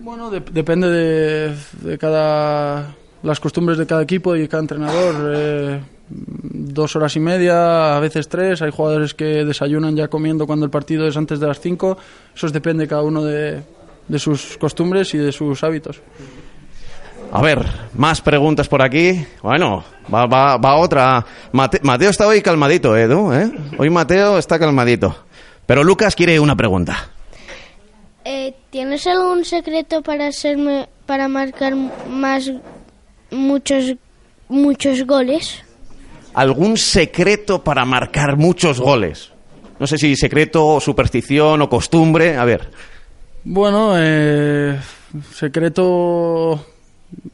Bueno, 0.00 0.30
de- 0.30 0.40
depende 0.40 0.88
de, 0.90 1.56
de 1.82 1.98
cada 1.98 2.94
las 3.26 3.40
costumbres 3.40 3.76
de 3.78 3.86
cada 3.86 4.02
equipo 4.02 4.34
y 4.36 4.40
de 4.40 4.48
cada 4.48 4.62
entrenador. 4.62 5.32
eh, 5.34 5.80
dos 6.08 6.94
horas 6.94 7.16
y 7.16 7.20
media, 7.20 7.96
a 7.96 8.00
veces 8.00 8.28
tres. 8.28 8.62
Hay 8.62 8.70
jugadores 8.70 9.12
que 9.14 9.44
desayunan 9.44 9.96
ya 9.96 10.06
comiendo 10.08 10.46
cuando 10.46 10.64
el 10.64 10.70
partido 10.70 11.06
es 11.08 11.16
antes 11.16 11.40
de 11.40 11.46
las 11.48 11.58
cinco. 11.60 11.98
Eso 12.34 12.48
depende 12.48 12.86
cada 12.86 13.02
uno 13.02 13.24
de, 13.24 13.62
de 14.06 14.18
sus 14.18 14.56
costumbres 14.56 15.12
y 15.14 15.18
de 15.18 15.32
sus 15.32 15.64
hábitos. 15.64 16.00
A 17.32 17.42
ver, 17.42 17.58
más 17.94 18.20
preguntas 18.20 18.68
por 18.68 18.82
aquí. 18.82 19.26
Bueno, 19.42 19.82
va, 20.14 20.26
va, 20.26 20.56
va 20.58 20.76
otra. 20.76 21.24
Mate- 21.52 21.80
Mateo 21.82 22.10
está 22.10 22.26
hoy 22.28 22.40
calmadito, 22.40 22.96
Edu. 22.96 23.32
¿eh? 23.32 23.50
Hoy 23.76 23.90
Mateo 23.90 24.38
está 24.38 24.58
calmadito. 24.60 25.24
Pero 25.66 25.82
Lucas 25.82 26.14
quiere 26.14 26.38
una 26.38 26.54
pregunta. 26.54 27.08
Eh, 28.24 28.54
¿Tienes 28.70 29.06
algún 29.08 29.44
secreto 29.44 30.02
para 30.02 30.30
serme, 30.30 30.88
para 31.04 31.26
marcar 31.26 31.74
más 32.08 32.50
muchos 33.30 33.94
muchos 34.48 35.04
goles? 35.06 35.62
¿Algún 36.34 36.76
secreto 36.76 37.62
para 37.64 37.84
marcar 37.84 38.36
muchos 38.36 38.80
goles? 38.80 39.32
No 39.78 39.86
sé 39.86 39.98
si 39.98 40.16
secreto, 40.16 40.66
o 40.66 40.80
superstición 40.80 41.60
o 41.62 41.68
costumbre. 41.68 42.36
A 42.36 42.44
ver, 42.44 42.70
Bueno, 43.44 43.94
eh, 43.96 44.78
secreto 45.34 46.64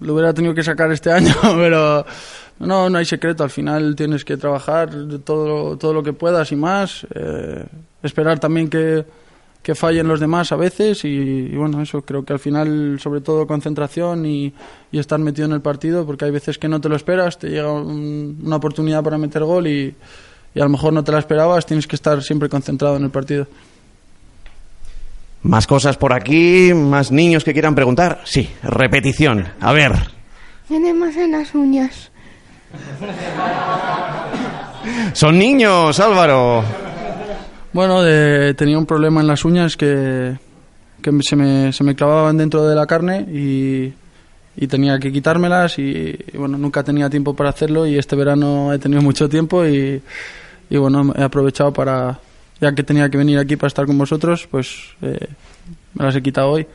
lo 0.01 0.15
hubiera 0.15 0.33
tenido 0.35 0.55
que 0.55 0.63
sacar 0.63 0.91
este 0.93 1.11
año, 1.19 1.35
pero 1.57 2.05
no, 2.61 2.89
no 2.91 2.99
hay 2.99 3.05
secreto. 3.05 3.45
Al 3.45 3.51
final 3.51 3.95
tienes 3.97 4.25
que 4.25 4.37
trabajar 4.37 4.91
todo, 5.25 5.77
todo 5.77 5.93
lo 5.93 6.03
que 6.03 6.13
puedas 6.13 6.51
y 6.53 6.57
más. 6.57 7.07
eh, 7.15 7.65
esperar 8.03 8.39
también 8.41 8.69
que 8.69 9.05
que 9.62 9.75
fallen 9.75 10.09
los 10.09 10.19
demás 10.21 10.50
a 10.52 10.57
veces 10.57 11.04
y, 11.04 11.09
y 11.09 11.57
bueno, 11.57 11.81
eso 11.83 12.02
creo 12.02 12.25
que 12.25 12.33
al 12.33 12.38
final 12.40 12.99
sobre 13.00 13.21
todo 13.21 13.47
concentración 13.47 14.26
y, 14.26 14.52
y 14.90 14.99
estar 14.99 15.19
metido 15.21 15.47
en 15.47 15.52
el 15.52 15.61
partido 15.61 16.04
porque 16.04 16.25
hay 16.25 16.31
veces 16.33 16.59
que 16.59 16.69
no 16.69 16.81
te 16.81 16.88
lo 16.88 16.97
esperas, 16.97 17.38
te 17.38 17.49
llega 17.49 17.71
un- 17.73 18.40
una 18.45 18.57
oportunidad 18.57 19.02
para 19.04 19.19
meter 19.19 19.45
gol 19.45 19.66
y, 19.69 19.95
y 20.54 20.61
a 20.61 20.64
lo 20.64 20.71
mejor 20.71 20.92
no 20.92 21.04
te 21.04 21.12
la 21.12 21.21
esperabas, 21.21 21.64
tienes 21.64 21.87
que 21.87 21.95
estar 21.97 22.23
siempre 22.23 22.49
concentrado 22.49 22.97
en 22.97 23.04
el 23.04 23.11
partido. 23.11 23.47
Más 25.45 25.66
cosas 25.66 25.97
por 25.97 26.12
aquí, 26.12 26.73
más 26.75 27.11
niños 27.11 27.42
que 27.45 27.52
quieran 27.52 27.75
preguntar. 27.75 28.21
Sí, 28.25 28.49
repetición. 28.62 29.47
A 29.61 29.73
ver, 29.73 29.92
Tiene 30.69 30.95
más 30.95 31.16
en 31.16 31.33
las 31.33 31.54
uñas. 31.54 32.11
son 35.14 35.38
niños, 35.38 35.99
Álvaro. 36.00 36.64
Bueno, 37.73 38.02
de- 38.02 38.55
tenía 38.55 38.79
un 38.79 38.87
problema 38.87 39.21
en 39.21 39.26
las 39.26 39.45
uñas 39.45 39.76
que, 39.76 40.37
que 41.00 41.11
se, 41.23 41.37
me, 41.37 41.73
se 41.73 41.85
me 41.85 41.95
clavaban 41.95 42.37
dentro 42.37 42.67
de 42.67 42.75
la 42.75 42.87
carne 42.87 43.21
y, 43.33 43.93
y 44.57 44.67
tenía 44.67 44.99
que 44.99 45.11
quitármelas 45.11 45.79
y, 45.79 45.83
y, 46.33 46.37
bueno, 46.37 46.59
nunca 46.59 46.83
tenía 46.83 47.09
tiempo 47.09 47.35
para 47.35 47.50
hacerlo 47.50 47.87
y 47.87 47.97
este 47.99 48.14
verano 48.17 48.73
he 48.73 48.79
tenido 48.79 49.00
mucho 49.00 49.29
tiempo 49.29 49.64
y, 49.67 50.02
y 50.69 50.76
bueno, 50.76 51.14
he 51.17 51.23
aprovechado 51.23 51.73
para, 51.73 52.19
ya 52.61 52.75
que 52.75 52.83
tenía 52.83 53.09
que 53.09 53.17
venir 53.17 53.38
aquí 53.38 53.57
para 53.57 53.69
estar 53.69 53.87
con 53.87 53.97
vosotros, 53.97 54.47
pues 54.50 54.69
eh, 55.00 55.29
me 55.95 56.05
las 56.05 56.14
he 56.17 56.23
quitado 56.23 56.50
hoy. 56.50 56.67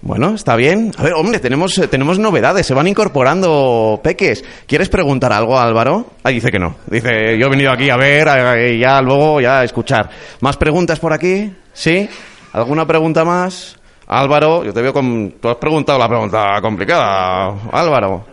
Bueno, 0.00 0.34
está 0.34 0.54
bien. 0.54 0.92
A 0.96 1.02
ver, 1.02 1.12
hombre, 1.14 1.40
tenemos, 1.40 1.76
eh, 1.78 1.88
tenemos 1.88 2.18
novedades, 2.20 2.64
se 2.66 2.72
van 2.74 2.86
incorporando 2.86 4.00
peques. 4.02 4.44
¿Quieres 4.66 4.88
preguntar 4.88 5.32
algo 5.32 5.58
a 5.58 5.64
Álvaro? 5.64 6.06
Ah, 6.22 6.30
dice 6.30 6.50
que 6.50 6.58
no. 6.58 6.76
Dice, 6.86 7.36
yo 7.36 7.46
he 7.46 7.50
venido 7.50 7.72
aquí 7.72 7.90
a 7.90 7.96
ver 7.96 8.28
a- 8.28 8.68
y 8.68 8.78
ya 8.78 9.00
luego 9.02 9.40
ya 9.40 9.60
a 9.60 9.64
escuchar. 9.64 10.08
¿Más 10.40 10.56
preguntas 10.56 11.00
por 11.00 11.12
aquí? 11.12 11.52
¿Sí? 11.72 12.08
¿Alguna 12.52 12.86
pregunta 12.86 13.24
más? 13.24 13.76
Álvaro, 14.06 14.64
yo 14.64 14.72
te 14.72 14.80
veo 14.82 14.92
con... 14.92 15.32
Tú 15.40 15.48
has 15.48 15.56
preguntado 15.56 15.98
la 15.98 16.08
pregunta 16.08 16.60
complicada, 16.62 17.54
Álvaro. 17.72 18.24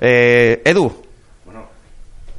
Eh, 0.00 0.60
Edu, 0.64 1.02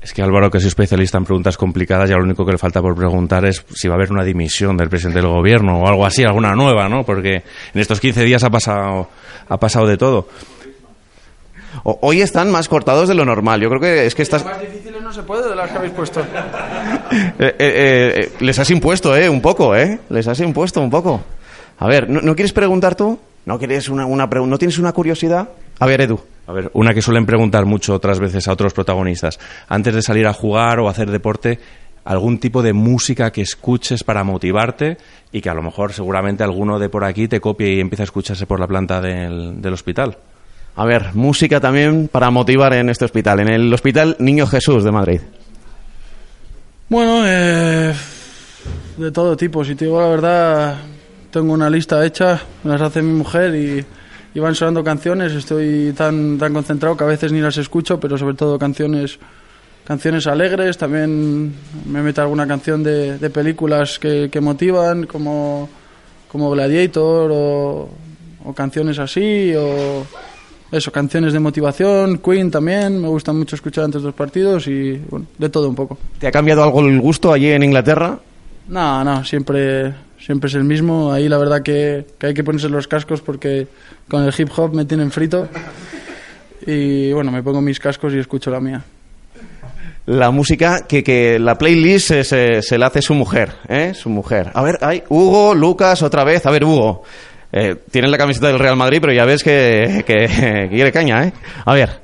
Es 0.01 0.13
que 0.13 0.21
Álvaro, 0.21 0.49
que 0.49 0.59
es 0.59 0.65
especialista 0.65 1.17
en 1.17 1.25
preguntas 1.25 1.57
complicadas, 1.57 2.09
ya 2.09 2.15
lo 2.17 2.23
único 2.23 2.45
que 2.45 2.53
le 2.53 2.57
falta 2.57 2.81
por 2.81 2.95
preguntar 2.95 3.43
es 3.45 3.65
si 3.75 3.87
va 3.87 3.95
a 3.95 3.97
haber 3.97 4.11
una 4.11 4.23
dimisión 4.23 4.77
del 4.77 4.89
presidente 4.89 5.19
del 5.19 5.29
gobierno 5.29 5.79
o 5.81 5.87
algo 5.87 6.05
así, 6.05 6.23
alguna 6.23 6.53
nueva, 6.55 6.87
¿no? 6.87 7.03
Porque 7.03 7.43
en 7.73 7.81
estos 7.81 7.99
15 7.99 8.23
días 8.23 8.43
ha 8.43 8.49
pasado, 8.49 9.09
ha 9.49 9.57
pasado 9.57 9.85
de 9.87 9.97
todo. 9.97 10.27
o- 11.83 11.99
hoy 12.01 12.21
están 12.21 12.49
más 12.51 12.69
cortados 12.69 13.07
de 13.09 13.15
lo 13.15 13.25
normal. 13.25 13.59
Yo 13.61 13.69
creo 13.69 13.81
que 13.81 14.05
es 14.05 14.15
que 14.15 14.21
estás... 14.23 14.45
Más 14.45 14.61
difíciles 14.61 15.01
no 15.01 15.11
se 15.11 15.23
puede 15.23 15.49
de 15.49 15.55
las 15.55 15.69
que 15.71 15.77
habéis 15.77 15.93
puesto. 15.93 16.21
Eh, 17.39 17.55
eh, 17.59 18.13
eh, 18.17 18.31
les 18.41 18.59
has 18.59 18.69
impuesto, 18.69 19.15
¿eh? 19.15 19.29
Un 19.29 19.41
poco, 19.41 19.75
¿eh? 19.75 19.99
Les 20.09 20.27
has 20.27 20.39
impuesto 20.41 20.81
un 20.81 20.89
poco. 20.89 21.21
A 21.79 21.87
ver, 21.87 22.09
¿no, 22.09 22.19
no 22.21 22.35
quieres 22.35 22.51
preguntar 22.51 22.95
tú? 22.95 23.17
¿No, 23.45 23.57
quieres 23.57 23.87
una, 23.89 24.05
una 24.05 24.29
pregu- 24.29 24.47
¿No 24.47 24.57
tienes 24.57 24.77
una 24.77 24.91
curiosidad? 24.91 25.47
A 25.79 25.85
ver, 25.85 26.01
Edu. 26.01 26.19
A 26.47 26.53
ver, 26.53 26.71
una 26.73 26.93
que 26.93 27.01
suelen 27.01 27.25
preguntar 27.25 27.65
mucho 27.65 27.93
otras 27.93 28.19
veces 28.19 28.47
a 28.47 28.53
otros 28.53 28.73
protagonistas. 28.73 29.39
Antes 29.67 29.95
de 29.95 30.01
salir 30.01 30.25
a 30.27 30.33
jugar 30.33 30.79
o 30.79 30.87
hacer 30.87 31.11
deporte, 31.11 31.59
algún 32.05 32.39
tipo 32.39 32.63
de 32.63 32.71
música 32.71 33.31
que 33.31 33.41
escuches 33.41 34.03
para 34.03 34.23
motivarte 34.23 34.97
y 35.31 35.41
que 35.41 35.49
a 35.49 35.53
lo 35.53 35.61
mejor 35.61 35.91
seguramente 35.91 36.43
alguno 36.43 36.79
de 36.79 36.87
por 36.87 37.03
aquí 37.03 37.27
te 37.27 37.41
copie 37.41 37.73
y 37.73 37.79
empiece 37.81 38.03
a 38.03 38.05
escucharse 38.05 38.45
por 38.45 38.61
la 38.61 38.67
planta 38.67 39.01
del, 39.01 39.61
del 39.61 39.73
hospital. 39.73 40.17
A 40.77 40.85
ver, 40.85 41.15
música 41.15 41.59
también 41.59 42.07
para 42.07 42.29
motivar 42.29 42.73
en 42.73 42.89
este 42.89 43.03
hospital, 43.03 43.39
en 43.41 43.49
el 43.49 43.73
Hospital 43.73 44.15
Niño 44.19 44.45
Jesús 44.47 44.83
de 44.83 44.91
Madrid. 44.91 45.21
Bueno, 46.87 47.23
eh, 47.25 47.93
de 48.95 49.11
todo 49.11 49.35
tipo. 49.35 49.65
Si 49.65 49.75
te 49.75 49.85
digo 49.85 49.99
la 49.99 50.07
verdad, 50.07 50.77
tengo 51.31 51.51
una 51.51 51.69
lista 51.69 52.05
hecha, 52.05 52.39
me 52.63 52.71
las 52.71 52.81
hace 52.81 53.01
mi 53.01 53.11
mujer 53.11 53.55
y, 53.55 53.85
y 54.33 54.39
van 54.39 54.55
sonando 54.55 54.83
canciones. 54.83 55.33
Estoy 55.33 55.93
tan, 55.95 56.37
tan 56.37 56.53
concentrado 56.53 56.95
que 56.95 57.03
a 57.03 57.07
veces 57.07 57.31
ni 57.31 57.39
las 57.39 57.57
escucho, 57.57 57.99
pero 57.99 58.17
sobre 58.17 58.35
todo 58.35 58.59
canciones, 58.59 59.19
canciones 59.85 60.27
alegres. 60.27 60.77
También 60.77 61.53
me 61.85 62.01
meto 62.01 62.21
alguna 62.21 62.47
canción 62.47 62.83
de, 62.83 63.17
de 63.17 63.29
películas 63.29 63.99
que, 63.99 64.29
que 64.31 64.41
motivan, 64.41 65.05
como, 65.05 65.69
como 66.31 66.51
Gladiator 66.51 67.31
o, 67.33 67.89
o 68.45 68.53
canciones 68.53 68.99
así, 68.99 69.53
o 69.55 70.05
eso, 70.71 70.91
canciones 70.91 71.33
de 71.33 71.39
motivación. 71.39 72.17
Queen 72.19 72.51
también, 72.51 73.01
me 73.01 73.07
gusta 73.07 73.33
mucho 73.33 73.55
escuchar 73.55 73.85
antes 73.85 74.01
de 74.01 74.07
los 74.07 74.15
partidos 74.15 74.67
y 74.67 75.01
bueno, 75.09 75.25
de 75.37 75.49
todo 75.49 75.69
un 75.69 75.75
poco. 75.75 75.97
¿Te 76.19 76.27
ha 76.27 76.31
cambiado 76.31 76.63
algo 76.63 76.81
el 76.81 76.99
gusto 76.99 77.31
allí 77.31 77.49
en 77.49 77.63
Inglaterra? 77.63 78.19
No, 78.67 79.03
no, 79.03 79.23
siempre, 79.23 79.93
siempre 80.19 80.47
es 80.49 80.55
el 80.55 80.63
mismo. 80.63 81.11
Ahí 81.11 81.27
la 81.29 81.37
verdad 81.37 81.61
que, 81.61 82.05
que 82.17 82.27
hay 82.27 82.33
que 82.33 82.43
ponerse 82.43 82.69
los 82.69 82.87
cascos 82.87 83.21
porque 83.21 83.67
con 84.09 84.23
el 84.23 84.33
hip 84.37 84.49
hop 84.55 84.73
me 84.73 84.85
tienen 84.85 85.11
frito. 85.11 85.47
Y 86.65 87.11
bueno, 87.13 87.31
me 87.31 87.41
pongo 87.43 87.61
mis 87.61 87.79
cascos 87.79 88.13
y 88.13 88.19
escucho 88.19 88.51
la 88.51 88.59
mía. 88.59 88.83
La 90.05 90.31
música 90.31 90.85
que, 90.87 91.03
que 91.03 91.37
la 91.37 91.57
playlist 91.57 92.07
se, 92.07 92.23
se, 92.23 92.61
se 92.61 92.77
la 92.77 92.87
hace 92.87 93.01
su 93.01 93.13
mujer, 93.13 93.53
¿eh? 93.67 93.93
Su 93.93 94.09
mujer. 94.09 94.51
A 94.53 94.63
ver, 94.63 94.77
hay 94.81 95.03
Hugo, 95.09 95.53
Lucas, 95.53 96.01
otra 96.01 96.23
vez. 96.23 96.45
A 96.45 96.51
ver, 96.51 96.63
Hugo. 96.63 97.03
Eh, 97.51 97.75
tienes 97.91 98.11
la 98.11 98.17
camiseta 98.17 98.47
del 98.47 98.59
Real 98.59 98.75
Madrid, 98.75 98.99
pero 99.01 99.13
ya 99.13 99.25
ves 99.25 99.43
que, 99.43 100.03
que, 100.05 100.27
que 100.27 100.67
quiere 100.71 100.91
caña, 100.91 101.25
¿eh? 101.25 101.33
A 101.65 101.73
ver. 101.73 102.01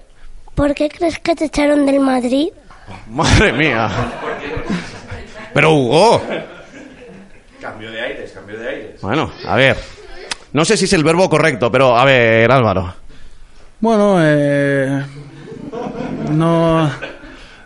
¿Por 0.56 0.74
qué 0.76 0.90
crees 0.90 1.20
que 1.20 1.36
te 1.36 1.46
echaron 1.46 1.86
del 1.86 2.00
Madrid? 2.00 2.50
Madre 3.10 3.54
mía. 3.54 3.90
Pero 5.54 5.74
Hugo. 5.74 6.22
Cambio 7.64 7.92
de 7.92 8.02
aires, 8.02 8.32
cambio 8.34 8.60
de 8.60 8.68
aires. 8.68 9.02
Bueno, 9.02 9.32
a 9.48 9.56
ver. 9.56 9.78
No 10.52 10.66
sé 10.66 10.76
si 10.78 10.84
es 10.86 10.94
el 10.94 11.04
verbo 11.04 11.30
correcto, 11.30 11.72
pero 11.72 11.98
a 11.98 12.04
ver, 12.06 12.52
Álvaro. 12.52 12.94
Bueno, 13.80 14.18
eh, 14.20 15.02
no, 16.32 16.92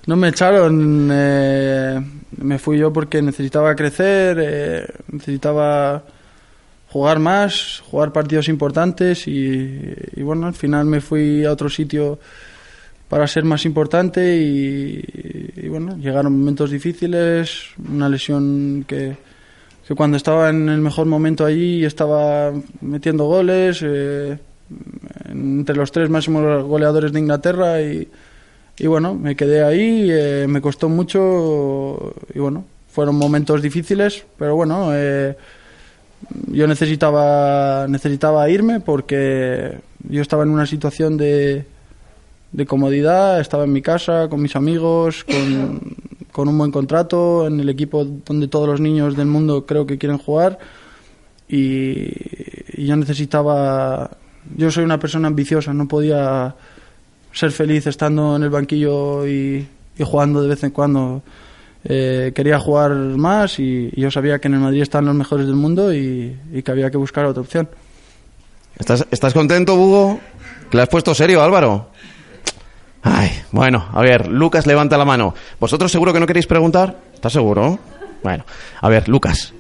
no 0.05 0.15
me 0.15 0.29
echaron. 0.29 1.09
eh, 1.11 1.99
me 2.37 2.59
fui 2.59 2.77
yo 2.77 2.93
porque 2.93 3.21
necesitaba 3.21 3.75
crecer, 3.75 4.37
eh, 4.39 4.85
necesitaba 5.11 6.03
jugar 6.89 7.17
más, 7.19 7.81
jugar 7.89 8.13
partidos 8.13 8.47
importantes 8.49 9.27
y, 9.27 9.81
y 10.15 10.21
bueno, 10.21 10.45
al 10.47 10.53
final 10.53 10.85
me 10.85 11.01
fui 11.01 11.43
a 11.43 11.51
otro 11.51 11.69
sitio 11.69 12.19
para 13.09 13.25
ser 13.27 13.43
más 13.43 13.65
importante 13.65 14.37
y, 14.37 15.03
y 15.55 15.67
bueno, 15.67 15.97
llegaron 15.97 16.37
momentos 16.37 16.69
difíciles, 16.69 17.69
una 17.89 18.07
lesión 18.07 18.85
que, 18.87 19.17
que 19.87 19.95
cuando 19.95 20.17
estaba 20.17 20.49
en 20.49 20.67
el 20.67 20.81
mejor 20.81 21.05
momento 21.05 21.45
allí 21.45 21.85
estaba 21.85 22.51
metiendo 22.81 23.25
goles, 23.25 23.79
eh, 23.81 24.37
entre 25.29 25.77
los 25.77 25.93
tres 25.93 26.09
máximos 26.09 26.65
goleadores 26.65 27.13
de 27.13 27.19
Inglaterra 27.19 27.81
y, 27.81 28.09
y 28.77 28.87
bueno, 28.87 29.15
me 29.15 29.37
quedé 29.37 29.63
ahí, 29.63 30.09
eh, 30.11 30.45
me 30.49 30.59
costó 30.59 30.89
mucho 30.89 32.13
y 32.35 32.39
bueno, 32.39 32.65
fueron 32.89 33.15
momentos 33.15 33.61
difíciles, 33.61 34.25
pero 34.37 34.55
bueno, 34.55 34.89
eh, 34.93 35.37
yo 36.47 36.67
necesitaba, 36.67 37.87
necesitaba 37.87 38.49
irme 38.49 38.81
porque 38.81 39.77
yo 40.09 40.21
estaba 40.21 40.43
en 40.43 40.49
una 40.49 40.65
situación 40.65 41.15
de, 41.15 41.63
de 42.51 42.65
comodidad, 42.65 43.39
estaba 43.39 43.63
en 43.63 43.71
mi 43.71 43.81
casa, 43.81 44.27
con 44.29 44.41
mis 44.41 44.57
amigos, 44.57 45.23
con, 45.23 45.95
con 46.37 46.47
un 46.47 46.55
buen 46.55 46.69
contrato, 46.69 47.47
en 47.47 47.59
el 47.59 47.67
equipo 47.67 48.05
donde 48.05 48.47
todos 48.47 48.67
los 48.69 48.79
niños 48.79 49.17
del 49.17 49.25
mundo 49.25 49.65
creo 49.65 49.87
que 49.87 49.97
quieren 49.97 50.19
jugar 50.19 50.59
y, 51.49 52.11
yo 52.85 52.95
necesitaba, 52.95 54.11
yo 54.55 54.69
soy 54.69 54.83
una 54.83 54.99
persona 54.99 55.29
ambiciosa, 55.29 55.73
no 55.73 55.87
podía 55.87 56.53
ser 57.33 57.51
feliz 57.51 57.87
estando 57.87 58.35
en 58.35 58.43
el 58.43 58.51
banquillo 58.51 59.27
y, 59.27 59.67
jugando 59.99 60.43
de 60.43 60.49
vez 60.49 60.63
en 60.63 60.69
cuando. 60.69 61.23
Eh, 61.89 62.33
quería 62.35 62.59
jugar 62.59 62.91
más 62.91 63.57
y, 63.57 63.89
yo 63.95 64.11
sabía 64.11 64.37
que 64.37 64.47
en 64.47 64.53
el 64.53 64.59
Madrid 64.59 64.83
están 64.83 65.05
los 65.05 65.15
mejores 65.15 65.47
del 65.47 65.55
mundo 65.55 65.91
y, 65.91 66.37
y 66.53 66.61
que 66.61 66.69
había 66.69 66.91
que 66.91 66.97
buscar 66.97 67.25
otra 67.25 67.41
opción. 67.41 67.67
¿Estás, 68.77 69.07
¿Estás 69.09 69.33
contento, 69.33 69.73
Hugo? 69.73 70.19
¿Que 70.69 70.77
le 70.77 70.83
has 70.83 70.89
puesto 70.89 71.15
serio, 71.15 71.41
Álvaro? 71.41 71.89
Ay, 73.03 73.29
bueno, 73.51 73.87
a 73.93 74.01
ver, 74.01 74.27
Lucas 74.27 74.67
levanta 74.67 74.97
la 74.97 75.05
mano. 75.05 75.33
¿Vosotros 75.59 75.91
seguro 75.91 76.13
que 76.13 76.19
no 76.19 76.27
queréis 76.27 76.47
preguntar? 76.47 76.97
¿Estás 77.13 77.33
seguro? 77.33 77.79
Bueno, 78.23 78.45
a 78.81 78.89
ver, 78.89 79.07
Lucas. 79.07 79.53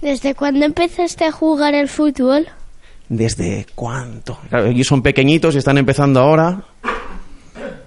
¿Desde 0.00 0.34
cuándo 0.34 0.64
empezaste 0.64 1.24
a 1.24 1.32
jugar 1.32 1.74
al 1.74 1.88
fútbol? 1.88 2.46
¿Desde 3.08 3.66
cuánto? 3.74 4.38
Claro, 4.48 4.66
ellos 4.66 4.86
son 4.86 5.02
pequeñitos 5.02 5.54
y 5.54 5.58
están 5.58 5.78
empezando 5.78 6.20
ahora. 6.20 6.62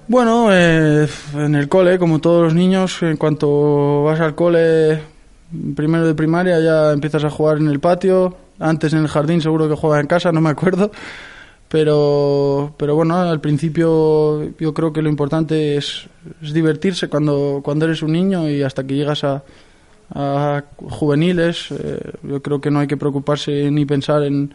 Bueno, 0.08 0.50
eh, 0.52 1.08
en 1.36 1.56
el 1.56 1.70
cole, 1.70 1.98
como 1.98 2.20
todos 2.20 2.44
los 2.44 2.54
niños, 2.54 3.02
en 3.02 3.16
cuanto 3.16 4.04
vas 4.04 4.20
al 4.20 4.36
cole, 4.36 5.02
primero 5.76 6.06
de 6.06 6.16
primaria, 6.16 6.60
ya 6.60 6.92
empiezas 6.92 7.24
a 7.24 7.30
jugar 7.30 7.60
en 7.60 7.68
el 7.68 7.80
patio. 7.80 8.36
Antes 8.60 8.94
en 8.94 9.00
el 9.00 9.08
jardín, 9.08 9.42
seguro 9.42 9.70
que 9.70 9.76
jugaba 9.76 10.02
en 10.02 10.08
casa, 10.08 10.32
no 10.32 10.42
me 10.42 10.50
acuerdo. 10.50 10.92
Pero, 11.72 12.75
pero 12.75 12.96
bueno, 12.96 13.16
al 13.16 13.40
principio 13.40 14.44
yo 14.60 14.74
creo 14.74 14.92
que 14.92 15.01
lo 15.01 15.08
importante 15.08 15.78
es, 15.78 16.06
es 16.44 16.51
divertirse 16.51 17.08
cuando, 17.08 17.62
cuando 17.63 17.86
eres 17.86 18.01
un 18.01 18.12
niño 18.12 18.50
y 18.50 18.62
hasta 18.62 18.84
que 18.86 18.94
llegas 18.94 19.24
a, 19.24 19.42
a 20.13 20.66
juveniles. 20.75 21.72
eh, 21.72 22.12
yo 22.24 22.42
creo 22.42 22.60
que 22.60 22.72
no 22.72 22.80
hay 22.80 22.88
que 22.88 22.98
preocuparse 22.98 23.72
ni 23.72 23.86
pensar 23.86 24.24
en, 24.24 24.54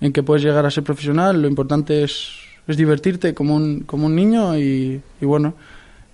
en 0.00 0.12
que 0.12 0.24
puedes 0.24 0.42
llegar 0.42 0.66
a 0.66 0.70
ser 0.72 0.82
profesional. 0.82 1.40
Lo 1.40 1.46
importante 1.46 2.02
es, 2.02 2.28
es 2.66 2.76
divertirte 2.76 3.34
como 3.34 3.54
un, 3.54 3.84
como 3.86 4.06
un 4.06 4.16
niño 4.16 4.58
y, 4.58 5.00
y 5.20 5.24
bueno, 5.24 5.54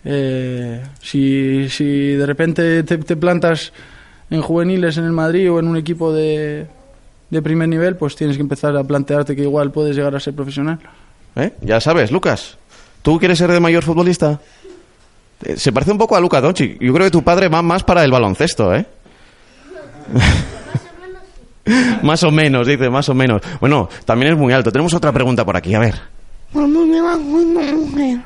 eh, 0.04 0.82
si, 1.00 1.70
si 1.70 1.86
de 2.16 2.26
repente 2.26 2.82
te, 2.82 2.98
te 2.98 3.16
plantas 3.16 3.72
en 4.28 4.42
juveniles 4.42 4.98
en 4.98 5.04
el 5.04 5.12
Madrid 5.12 5.50
o 5.50 5.58
en 5.58 5.68
un 5.68 5.78
equipo 5.78 6.12
de, 6.12 6.66
de 7.30 7.42
primer 7.42 7.68
nivel, 7.68 7.96
pues 7.96 8.16
tienes 8.16 8.36
que 8.36 8.42
empezar 8.42 8.76
a 8.76 8.84
plantearte 8.84 9.34
que 9.34 9.42
igual 9.42 9.70
puedes 9.72 9.96
llegar 9.96 10.14
a 10.14 10.20
ser 10.20 10.34
profesional. 10.34 10.78
¿Eh? 11.36 11.52
Ya 11.62 11.80
sabes, 11.80 12.10
Lucas. 12.10 12.56
¿Tú 13.02 13.18
quieres 13.18 13.38
ser 13.38 13.50
de 13.50 13.60
mayor 13.60 13.82
futbolista? 13.82 14.40
Eh, 15.42 15.56
Se 15.56 15.72
parece 15.72 15.92
un 15.92 15.98
poco 15.98 16.16
a 16.16 16.20
Luka 16.20 16.40
Doncic. 16.40 16.80
Yo 16.80 16.92
creo 16.92 17.06
que 17.06 17.10
tu 17.10 17.22
padre 17.22 17.48
va 17.48 17.60
más 17.62 17.82
para 17.82 18.04
el 18.04 18.10
baloncesto, 18.10 18.74
¿eh? 18.74 18.86
más 22.02 22.22
o 22.22 22.30
menos, 22.30 22.66
dice, 22.66 22.88
más 22.90 23.08
o 23.08 23.14
menos. 23.14 23.42
Bueno, 23.60 23.88
también 24.04 24.32
es 24.32 24.38
muy 24.38 24.52
alto. 24.52 24.70
Tenemos 24.70 24.94
otra 24.94 25.12
pregunta 25.12 25.44
por 25.44 25.56
aquí, 25.56 25.74
a 25.74 25.80
ver. 25.80 25.94
¿Cuándo 26.52 26.84
llevas 26.84 27.16
con 27.18 27.54
tu 27.54 27.60
mujer? 27.86 28.18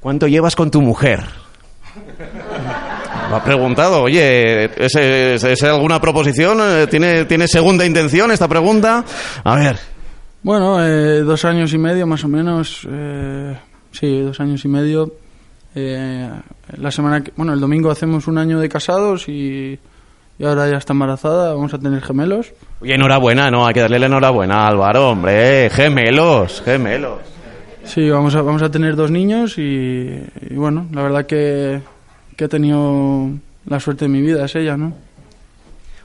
¿Cuánto 0.00 0.26
llevas 0.28 0.56
con 0.56 0.70
tu 0.70 0.80
mujer? 0.80 1.24
Lo 3.30 3.36
ha 3.36 3.44
preguntado, 3.44 4.02
oye, 4.02 4.64
¿es, 4.76 4.94
es- 4.96 5.44
es 5.44 5.62
alguna 5.62 6.00
proposición? 6.00 6.58
Eh, 6.60 6.86
¿Tiene, 6.88 7.24
¿Tiene 7.26 7.46
segunda 7.46 7.86
intención 7.86 8.30
esta 8.32 8.48
pregunta? 8.48 9.04
A 9.44 9.54
ver, 9.56 9.78
Bueno, 10.42 10.84
eh, 10.84 11.20
dos 11.22 11.44
años 11.44 11.72
y 11.72 11.78
medio 11.78 12.06
más 12.06 12.24
o 12.24 12.28
menos. 12.28 12.86
eh, 12.90 13.56
sí, 13.92 14.20
dos 14.22 14.40
años 14.40 14.64
y 14.64 14.68
medio. 14.68 15.12
Eh, 15.74 16.28
la 16.78 16.90
semana 16.90 17.22
que, 17.22 17.32
bueno, 17.36 17.52
el 17.52 17.60
domingo 17.60 17.90
hacemos 17.90 18.26
un 18.26 18.38
año 18.38 18.58
de 18.58 18.68
casados 18.68 19.28
y, 19.28 19.78
y 20.38 20.44
ahora 20.44 20.68
ya 20.68 20.78
está 20.78 20.92
embarazada. 20.92 21.54
Vamos 21.54 21.72
a 21.74 21.78
tener 21.78 22.02
gemelos. 22.02 22.52
oye, 22.80 22.94
enhorabuena, 22.94 23.50
no, 23.50 23.64
hay 23.66 23.74
que 23.74 23.80
darle 23.80 23.98
la 24.00 24.06
enhorabuena 24.06 24.62
a 24.64 24.68
Álvaro, 24.68 25.10
hombre, 25.10 25.70
gemelos, 25.70 26.62
gemelos. 26.64 27.20
Sí, 27.84 28.08
vamos 28.10 28.34
a, 28.34 28.42
vamos 28.42 28.62
a 28.62 28.70
tener 28.70 28.96
dos 28.96 29.10
niños 29.10 29.56
y, 29.58 29.62
y 30.50 30.54
bueno, 30.54 30.86
la 30.92 31.02
verdad 31.02 31.26
que, 31.26 31.80
que 32.40 32.46
he 32.46 32.48
tenido 32.48 33.28
la 33.66 33.78
suerte 33.80 34.06
de 34.06 34.08
mi 34.08 34.22
vida, 34.22 34.46
es 34.46 34.56
ella, 34.56 34.74
¿no? 34.74 34.94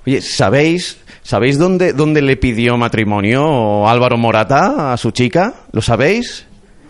Oye, 0.05 0.21
¿sabéis, 0.21 0.97
¿sabéis 1.23 1.57
dónde, 1.57 1.93
dónde 1.93 2.21
le 2.21 2.35
pidió 2.35 2.75
matrimonio 2.75 3.87
Álvaro 3.87 4.17
Morata 4.17 4.91
a 4.91 4.97
su 4.97 5.11
chica? 5.11 5.53
¿Lo 5.71 5.81
sabéis? 5.81 6.45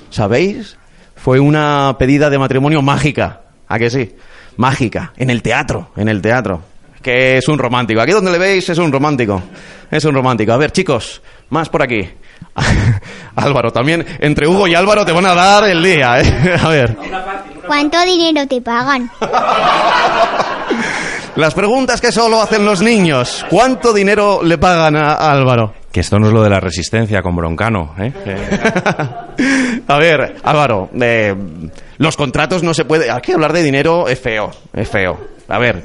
¿Sabéis? 0.10 0.78
Fue 1.16 1.40
una 1.40 1.96
pedida 2.00 2.32
de 2.32 2.40
matrimonio 2.40 2.82
mágica. 2.82 3.42
¿A 3.68 3.78
que 3.78 3.92
sí? 3.92 4.16
Mágica. 4.58 5.14
En 5.16 5.30
el 5.30 5.44
teatro, 5.44 5.92
en 5.96 6.10
el 6.10 6.24
teatro. 6.24 6.64
Que 7.04 7.38
es 7.38 7.48
un 7.48 7.60
romántico. 7.60 8.02
Aquí 8.02 8.14
donde 8.14 8.32
le 8.32 8.40
veis 8.40 8.68
es 8.68 8.80
un 8.80 8.92
romántico. 8.92 9.44
Es 9.92 10.06
un 10.06 10.16
romántico. 10.16 10.54
A 10.54 10.58
ver, 10.58 10.72
chicos, 10.72 11.22
más 11.50 11.70
por 11.70 11.84
aquí. 11.84 12.10
Álvaro, 13.36 13.72
también 13.72 14.04
entre 14.22 14.48
Hugo 14.48 14.68
y 14.68 14.74
Álvaro 14.74 15.06
te 15.06 15.12
van 15.12 15.28
a 15.28 15.36
dar 15.36 15.70
el 15.70 15.84
día, 15.84 16.20
¿eh? 16.20 16.58
A 16.64 16.70
ver. 16.70 16.98
¿Cuánto 17.68 18.02
dinero 18.06 18.48
te 18.48 18.62
pagan? 18.62 19.10
Las 21.36 21.54
preguntas 21.54 22.00
que 22.00 22.12
solo 22.14 22.42
hacen 22.42 22.64
los 22.66 22.82
niños. 22.82 23.46
¿Cuánto 23.50 23.92
dinero 23.92 24.40
le 24.42 24.58
pagan 24.58 24.96
a 24.96 25.16
Álvaro? 25.16 25.74
Que 25.92 26.00
esto 26.00 26.18
no 26.18 26.28
es 26.28 26.34
lo 26.34 26.42
de 26.42 26.50
la 26.50 26.62
resistencia 26.62 27.22
con 27.22 27.36
Broncano, 27.36 27.94
¿eh? 28.00 28.14
A 29.88 29.98
ver, 29.98 30.38
Álvaro, 30.44 30.90
eh, 31.00 31.36
los 31.98 32.16
contratos 32.16 32.64
no 32.64 32.74
se 32.74 32.86
puede. 32.86 33.12
Aquí 33.12 33.34
hablar 33.34 33.52
de 33.52 33.64
dinero 33.64 34.08
es 34.08 34.18
feo, 34.20 34.50
es 34.74 34.88
feo. 34.88 35.20
A 35.50 35.60
ver, 35.60 35.84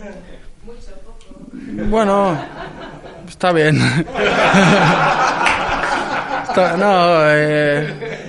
Bueno, 1.88 2.38
está 3.28 3.50
bien. 3.52 3.76
Está- 6.48 6.76
no, 6.76 7.20
eh, 7.28 8.19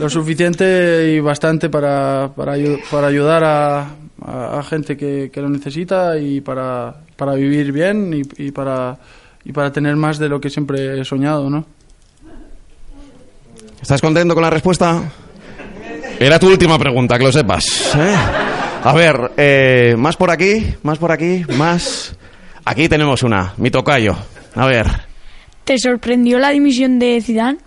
lo 0.00 0.08
suficiente 0.10 1.12
y 1.14 1.20
bastante 1.20 1.68
para, 1.68 2.30
para, 2.34 2.54
para 2.90 3.06
ayudar 3.06 3.44
a, 3.44 3.80
a- 4.24 4.58
a 4.58 4.62
gente 4.62 4.96
que, 4.96 5.30
que 5.32 5.40
lo 5.40 5.48
necesita 5.48 6.18
y 6.18 6.40
para, 6.40 6.94
para 7.16 7.34
vivir 7.34 7.70
bien 7.70 8.12
y, 8.12 8.46
y 8.46 8.50
para, 8.50 8.98
y 9.44 9.52
para 9.52 9.70
tener 9.70 9.96
más 9.96 10.18
de 10.18 10.28
lo 10.28 10.40
que 10.40 10.50
siempre 10.50 11.00
he 11.00 11.04
soñado, 11.04 11.48
¿no? 11.50 11.64
¿estás 13.80 14.00
contento 14.00 14.34
con 14.34 14.42
la 14.42 14.50
respuesta? 14.50 15.02
Era 16.18 16.38
tu 16.38 16.48
última 16.48 16.78
pregunta, 16.78 17.16
que 17.18 17.24
lo 17.24 17.32
sepas. 17.32 17.94
¿eh? 17.96 18.14
A 18.84 18.92
ver, 18.94 19.32
eh, 19.36 19.94
más 19.98 20.16
por 20.16 20.30
aquí, 20.30 20.74
más 20.82 20.98
por 20.98 21.12
aquí, 21.12 21.44
más. 21.56 22.14
Aquí 22.64 22.88
tenemos 22.88 23.22
una, 23.22 23.54
mi 23.56 23.70
tocayo. 23.70 24.16
A 24.54 24.66
ver, 24.66 24.86
¿Te 25.64 25.78
sorprendió 25.78 26.38
la 26.38 26.50
dimisión 26.50 26.98
de 26.98 27.20
Zidane? 27.22 27.58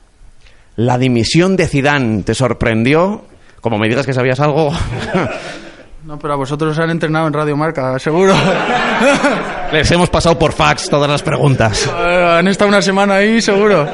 La 0.76 0.98
dimisión 0.98 1.56
de 1.56 1.68
Zidane 1.68 2.24
te 2.24 2.34
sorprendió. 2.34 3.26
Como 3.62 3.78
me 3.78 3.88
digas 3.88 4.06
que 4.06 4.14
sabías 4.14 4.40
algo. 4.40 4.72
No, 6.06 6.20
pero 6.20 6.34
a 6.34 6.36
vosotros 6.36 6.72
os 6.74 6.80
han 6.80 6.90
entrenado 6.90 7.28
en 7.28 7.32
Radio 7.34 7.56
Marca, 7.56 7.98
seguro. 7.98 8.34
Les 9.72 9.90
hemos 9.90 10.10
pasado 10.10 10.38
por 10.38 10.52
fax 10.52 10.90
todas 10.90 11.10
las 11.10 11.24
preguntas. 11.24 11.88
Eh, 11.98 12.36
Han 12.40 12.48
estado 12.50 12.68
una 12.68 12.82
semana 12.82 13.16
ahí, 13.16 13.42
seguro. 13.42 13.88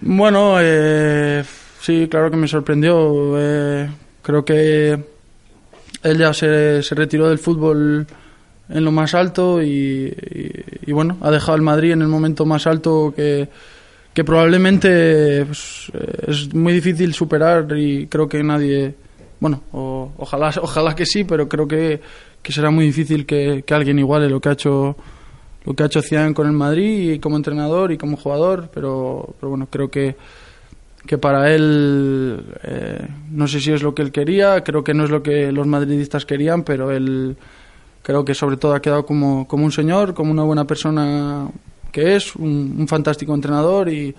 Bueno, 0.00 0.56
eh, 0.58 1.44
sí, 1.82 2.08
claro 2.10 2.30
que 2.30 2.38
me 2.38 2.48
sorprendió. 2.48 3.34
Eh, 3.38 3.90
creo 4.22 4.42
que 4.42 4.98
él 6.02 6.18
ya 6.18 6.32
se, 6.32 6.82
se 6.82 6.94
retiró 6.94 7.28
del 7.28 7.38
fútbol 7.38 8.06
en 8.70 8.82
lo 8.84 8.90
más 8.90 9.14
alto 9.14 9.60
y, 9.62 9.66
y- 9.66 10.64
y 10.86 10.92
bueno, 10.92 11.18
ha 11.20 11.30
dejado 11.30 11.56
el 11.56 11.62
Madrid 11.62 11.92
en 11.92 12.00
el 12.00 12.08
momento 12.08 12.46
más 12.46 12.66
alto 12.66 13.12
que, 13.14 13.48
que 14.14 14.24
probablemente 14.24 15.44
pues, 15.46 15.90
eh, 15.94 16.24
es 16.28 16.52
muy 16.54 16.72
difícil 16.72 17.14
superar 17.14 17.66
y 17.76 18.06
creo 18.08 18.28
que 18.28 18.42
nadie, 18.42 18.94
bueno, 19.38 19.62
o- 19.72 20.12
ojalá, 20.18 20.52
ojalá 20.62 20.94
que 20.94 21.06
sí, 21.06 21.24
pero 21.24 21.48
creo 21.48 21.66
que, 21.68 22.00
que 22.42 22.52
será 22.52 22.70
muy 22.70 22.86
difícil 22.86 23.26
que, 23.26 23.62
que 23.66 23.74
alguien 23.74 23.98
iguale 23.98 24.28
lo 24.28 24.40
que 24.40 24.48
ha 24.48 24.52
hecho 24.52 24.96
lo 25.64 25.74
que 25.74 25.82
ha 25.82 25.86
hecho 25.86 26.00
Zidane 26.00 26.32
con 26.32 26.46
el 26.46 26.54
Madrid 26.54 27.12
y 27.12 27.18
como 27.18 27.36
entrenador 27.36 27.92
y 27.92 27.98
como 27.98 28.16
jugador, 28.16 28.70
pero, 28.72 29.34
pero 29.38 29.50
bueno, 29.50 29.68
creo 29.70 29.90
que, 29.90 30.16
que 31.06 31.18
para 31.18 31.54
él 31.54 32.42
eh, 32.62 33.06
no 33.30 33.46
sé 33.46 33.60
si 33.60 33.70
es 33.70 33.82
lo 33.82 33.94
que 33.94 34.00
él 34.00 34.10
quería, 34.10 34.64
creo 34.64 34.82
que 34.82 34.94
no 34.94 35.04
es 35.04 35.10
lo 35.10 35.22
que 35.22 35.52
los 35.52 35.66
madridistas 35.66 36.24
querían, 36.24 36.62
pero 36.64 36.90
él 36.90 37.36
creo 38.02 38.24
que 38.24 38.34
sobre 38.34 38.56
todo 38.56 38.72
ha 38.74 38.80
quedado 38.80 39.04
como, 39.04 39.46
como 39.46 39.66
un 39.66 39.70
señor, 39.72 40.14
como 40.14 40.30
una 40.32 40.44
buena 40.44 40.64
persona 40.64 41.48
que 41.92 42.16
es, 42.16 42.34
un, 42.36 42.76
un 42.78 42.88
fantástico 42.88 43.34
entrenador 43.34 43.88
y, 43.88 44.14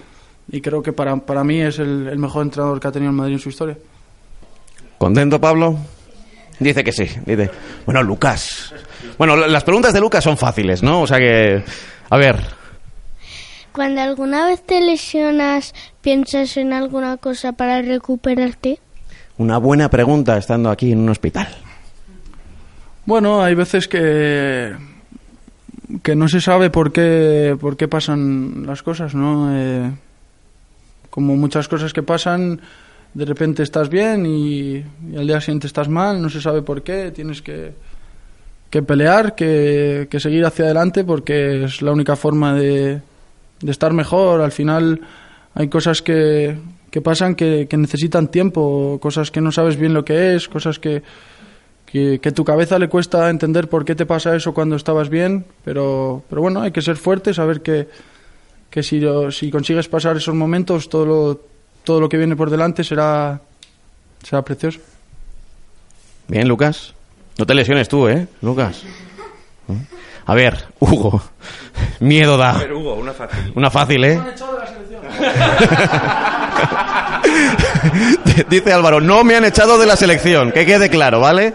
y 0.52 0.62
creo 0.62 0.82
que 0.84 0.94
para, 0.94 1.16
para 1.18 1.44
mí 1.44 1.62
es 1.62 1.80
el, 1.80 2.08
el 2.08 2.18
mejor 2.20 2.44
entrenador 2.44 2.80
que 2.80 2.88
ha 2.88 2.92
tenido 2.92 3.10
el 3.12 3.16
Madrid 3.18 3.34
en 3.34 3.40
su 3.40 3.50
historia. 3.50 3.78
¿Contento, 4.98 5.40
Pablo? 5.42 5.78
Dice 6.60 6.84
que 6.84 6.92
sí. 6.92 7.06
Dice, 7.26 7.50
bueno, 7.86 8.04
Lucas. 8.04 8.74
Bueno, 9.18 9.36
la- 9.36 9.48
las 9.48 9.64
preguntas 9.64 9.94
de 9.94 10.00
Lucas 10.00 10.24
son 10.24 10.38
fáciles, 10.38 10.84
¿no? 10.84 11.02
O 11.02 11.08
sea 11.08 11.18
que, 11.18 11.64
a 12.10 12.18
ver, 12.18 12.38
Cuando 13.72 14.02
alguna 14.02 14.46
vez 14.46 14.62
te 14.64 14.80
lesionas, 14.82 15.74
¿piensas 16.02 16.58
en 16.58 16.74
alguna 16.74 17.18
cosa 17.18 17.54
para 17.54 17.82
recuperarte? 17.82 18.80
una 19.38 19.58
buena 19.58 19.90
pregunta 19.90 20.38
estando 20.38 20.70
aquí 20.70 20.92
en 20.92 21.00
un 21.00 21.10
hospital. 21.10 21.48
Bueno, 23.06 23.42
hay 23.42 23.56
veces 23.56 23.88
que 23.88 24.72
que 26.04 26.16
no 26.16 26.28
se 26.28 26.42
sabe 26.42 26.70
por 26.70 26.92
qué 26.92 27.58
por 27.60 27.78
qué 27.78 27.88
pasan 27.88 28.66
las 28.66 28.84
cosas, 28.84 29.16
¿no? 29.16 29.50
Eh, 29.56 29.92
como 31.10 31.36
muchas 31.36 31.68
cosas 31.68 31.94
que 31.94 32.04
pasan, 32.04 32.62
de 33.14 33.26
repente 33.26 33.64
estás 33.64 33.90
bien 33.90 34.26
y, 34.26 34.84
al 35.18 35.28
día 35.28 35.42
siguiente 35.42 35.68
estás 35.68 35.90
mal, 35.90 36.22
no 36.22 36.30
se 36.30 36.42
sabe 36.42 36.62
por 36.62 36.84
qué, 36.84 37.12
tienes 37.12 37.42
que 37.42 37.74
que 38.70 38.82
pelear, 38.82 39.36
que, 39.36 40.08
que 40.10 40.20
seguir 40.22 40.46
hacia 40.46 40.64
adelante 40.64 41.04
porque 41.04 41.66
es 41.66 41.82
la 41.82 41.92
única 41.92 42.16
forma 42.16 42.54
de, 42.54 43.02
de 43.62 43.72
estar 43.72 43.92
mejor. 43.92 44.40
Al 44.40 44.54
final 44.54 45.02
hay 45.54 45.68
cosas 45.68 46.02
que, 46.02 46.58
que 46.90 47.02
pasan 47.02 47.36
que, 47.36 47.68
que 47.70 47.76
necesitan 47.76 48.30
tiempo, 48.30 48.98
cosas 49.02 49.30
que 49.30 49.42
no 49.42 49.52
sabes 49.52 49.76
bien 49.76 49.94
lo 49.94 50.06
que 50.06 50.36
es, 50.36 50.48
cosas 50.48 50.80
que, 50.80 51.04
que, 51.92 52.20
que 52.20 52.32
tu 52.32 52.46
cabeza 52.46 52.80
le 52.80 52.88
cuesta 52.88 53.30
entender 53.30 53.68
por 53.68 53.84
qué 53.84 53.96
te 53.96 54.06
pasa 54.06 54.36
eso 54.36 54.54
cuando 54.54 54.76
estabas 54.78 55.10
bien, 55.10 55.46
pero, 55.66 56.24
pero 56.30 56.42
bueno, 56.42 56.62
hay 56.62 56.72
que 56.72 56.82
ser 56.82 56.96
fuerte, 56.96 57.34
saber 57.34 57.62
que, 57.62 57.90
que 58.70 58.82
si, 58.82 59.02
si 59.32 59.52
consigues 59.52 59.90
pasar 59.90 60.16
esos 60.16 60.34
momentos, 60.34 60.88
todo 60.88 61.06
lo, 61.06 61.42
todo 61.84 62.00
lo 62.00 62.08
que 62.08 62.18
viene 62.18 62.36
por 62.38 62.50
delante 62.50 62.84
será, 62.84 63.42
será 64.24 64.42
precioso. 64.42 64.80
Bien, 66.28 66.48
Lucas. 66.48 66.94
No 67.38 67.46
te 67.46 67.54
lesiones 67.54 67.90
tú, 67.90 68.08
¿eh, 68.08 68.28
Lucas? 68.42 68.84
A 70.26 70.34
ver, 70.34 70.66
Hugo. 70.80 71.22
Miedo 72.00 72.38
da. 72.38 72.64
Hugo, 72.74 72.94
una 72.96 73.12
fácil. 73.12 73.52
Una 73.56 73.70
fácil, 73.70 74.06
¿eh? 74.06 74.22
Dice 78.50 78.74
Álvaro, 78.74 79.00
no 79.02 79.24
me 79.24 79.36
han 79.36 79.46
echado 79.46 79.78
de 79.78 79.86
la 79.86 79.96
selección, 79.96 80.52
que 80.52 80.66
quede 80.66 80.90
claro, 80.90 81.20
¿vale? 81.20 81.54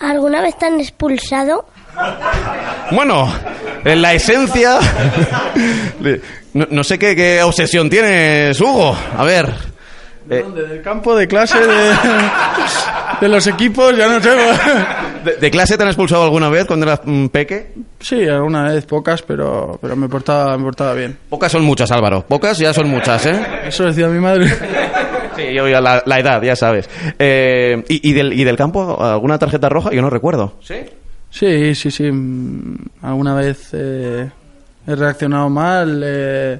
¿Alguna 0.00 0.40
vez 0.42 0.56
te 0.58 0.66
han 0.66 0.80
expulsado? 0.80 1.66
Bueno, 2.90 3.32
en 3.84 4.02
la 4.02 4.12
esencia... 4.14 4.78
No, 6.52 6.66
no 6.70 6.84
sé 6.84 6.98
qué, 6.98 7.16
qué 7.16 7.42
obsesión 7.42 7.90
tienes, 7.90 8.60
Hugo. 8.60 8.96
A 9.16 9.24
ver... 9.24 9.52
eh, 10.30 10.40
¿Dónde? 10.42 10.62
¿Del 10.68 10.82
campo, 10.82 11.16
de 11.16 11.26
clase, 11.26 11.58
de, 11.58 11.92
de 13.20 13.28
los 13.28 13.44
equipos? 13.48 13.96
Ya 13.96 14.06
no 14.08 14.20
sé. 14.22 14.30
¿de, 15.24 15.36
de 15.36 15.50
clase 15.50 15.76
te 15.76 15.82
han 15.82 15.88
expulsado 15.88 16.22
alguna 16.22 16.48
vez 16.50 16.64
cuando 16.66 16.86
eras 16.86 17.00
mm, 17.04 17.26
peque? 17.26 17.72
Sí, 17.98 18.28
alguna 18.28 18.64
vez, 18.68 18.84
pocas, 18.86 19.22
pero, 19.22 19.78
pero 19.82 19.96
me, 19.96 20.08
portaba, 20.08 20.56
me 20.56 20.62
portaba 20.64 20.94
bien. 20.94 21.18
Pocas 21.28 21.50
son 21.50 21.64
muchas, 21.64 21.90
Álvaro. 21.90 22.24
Pocas 22.28 22.56
ya 22.58 22.72
son 22.72 22.88
muchas, 22.88 23.26
¿eh? 23.26 23.46
Eso 23.66 23.84
decía 23.86 24.06
mi 24.06 24.20
madre. 24.20 24.46
Sí, 25.36 25.52
yo 25.54 25.66
la, 25.68 26.02
la 26.04 26.18
edad, 26.20 26.42
ya 26.42 26.56
sabes. 26.56 26.88
Eh, 27.18 27.82
y, 27.88 28.10
y 28.10 28.12
del, 28.12 28.32
¿Y 28.32 28.44
del 28.44 28.56
campo 28.56 29.02
alguna 29.02 29.38
tarjeta 29.38 29.68
roja? 29.68 29.90
Yo 29.92 30.02
no 30.02 30.10
recuerdo. 30.10 30.54
¿Sí? 30.62 30.74
Sí, 31.30 31.74
sí, 31.74 31.90
sí. 31.90 32.10
mm, 32.10 32.76
Alguna 33.02 33.34
vez 33.34 33.70
eh, 33.72 34.30
he 34.86 34.94
reaccionado 34.94 35.48
mal, 35.50 36.02
eh, 36.04 36.58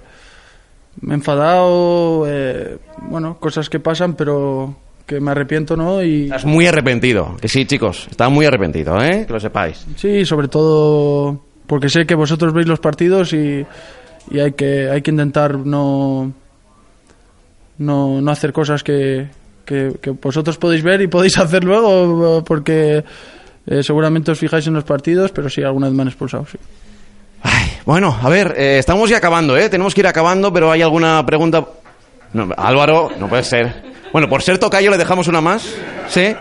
me 1.00 1.14
he 1.14 1.16
enfadado, 1.16 2.24
eh, 2.28 2.78
bueno, 3.02 3.38
cosas 3.38 3.68
que 3.68 3.80
pasan, 3.80 4.14
pero 4.14 4.74
que 5.06 5.20
me 5.20 5.30
arrepiento, 5.32 5.76
¿no? 5.76 6.02
Y 6.02 6.24
Estás 6.24 6.44
muy 6.44 6.66
arrepentido. 6.66 7.36
Que 7.40 7.46
sí, 7.48 7.66
chicos. 7.66 8.06
Estás 8.10 8.30
muy 8.30 8.46
arrepentido, 8.46 9.00
¿eh? 9.02 9.24
Que 9.26 9.32
lo 9.32 9.40
sepáis. 9.40 9.86
sí, 9.96 10.24
sobre 10.24 10.48
todo 10.48 11.40
porque 11.66 11.88
sé 11.88 12.04
que 12.06 12.14
vosotros 12.14 12.52
veis 12.52 12.66
los 12.66 12.78
partidos 12.80 13.32
y, 13.32 13.64
y 14.30 14.38
hay 14.38 14.52
que 14.52 14.88
hay 14.90 15.00
que 15.02 15.10
intentar 15.10 15.56
no 15.58 16.32
no, 17.78 18.20
no 18.20 18.30
hacer 18.30 18.52
cosas 18.52 18.82
que, 18.82 19.28
que, 19.64 19.92
vosotros 20.22 20.58
podéis 20.58 20.82
ver 20.82 21.00
y 21.02 21.08
podéis 21.08 21.38
hacer 21.38 21.64
luego, 21.64 22.42
porque 22.44 23.04
eh, 23.66 23.82
seguramente 23.82 24.30
os 24.30 24.38
fijáis 24.38 24.66
en 24.66 24.74
los 24.74 24.84
partidos, 24.84 25.30
pero 25.32 25.48
sí, 25.48 25.62
alguna 25.62 25.86
vez 25.88 25.96
me 25.96 26.02
han 26.02 26.08
expulsado, 26.08 26.46
sí. 26.50 26.58
Ay, 27.42 27.72
bueno, 27.84 28.16
a 28.22 28.28
ver, 28.30 28.54
eh, 28.56 28.78
estamos 28.78 29.10
ya 29.10 29.18
acabando, 29.18 29.56
¿eh? 29.56 29.68
Tenemos 29.68 29.94
que 29.94 30.00
ir 30.00 30.06
acabando, 30.06 30.52
pero 30.52 30.70
¿hay 30.70 30.80
alguna 30.80 31.24
pregunta? 31.26 31.64
No, 32.32 32.48
Álvaro, 32.56 33.10
no 33.18 33.28
puede 33.28 33.42
ser. 33.42 33.94
Bueno, 34.12 34.28
por 34.28 34.42
ser 34.42 34.58
tocayo 34.58 34.90
le 34.90 34.96
dejamos 34.96 35.28
una 35.28 35.42
más. 35.42 35.74
¿Sí? 36.08 36.34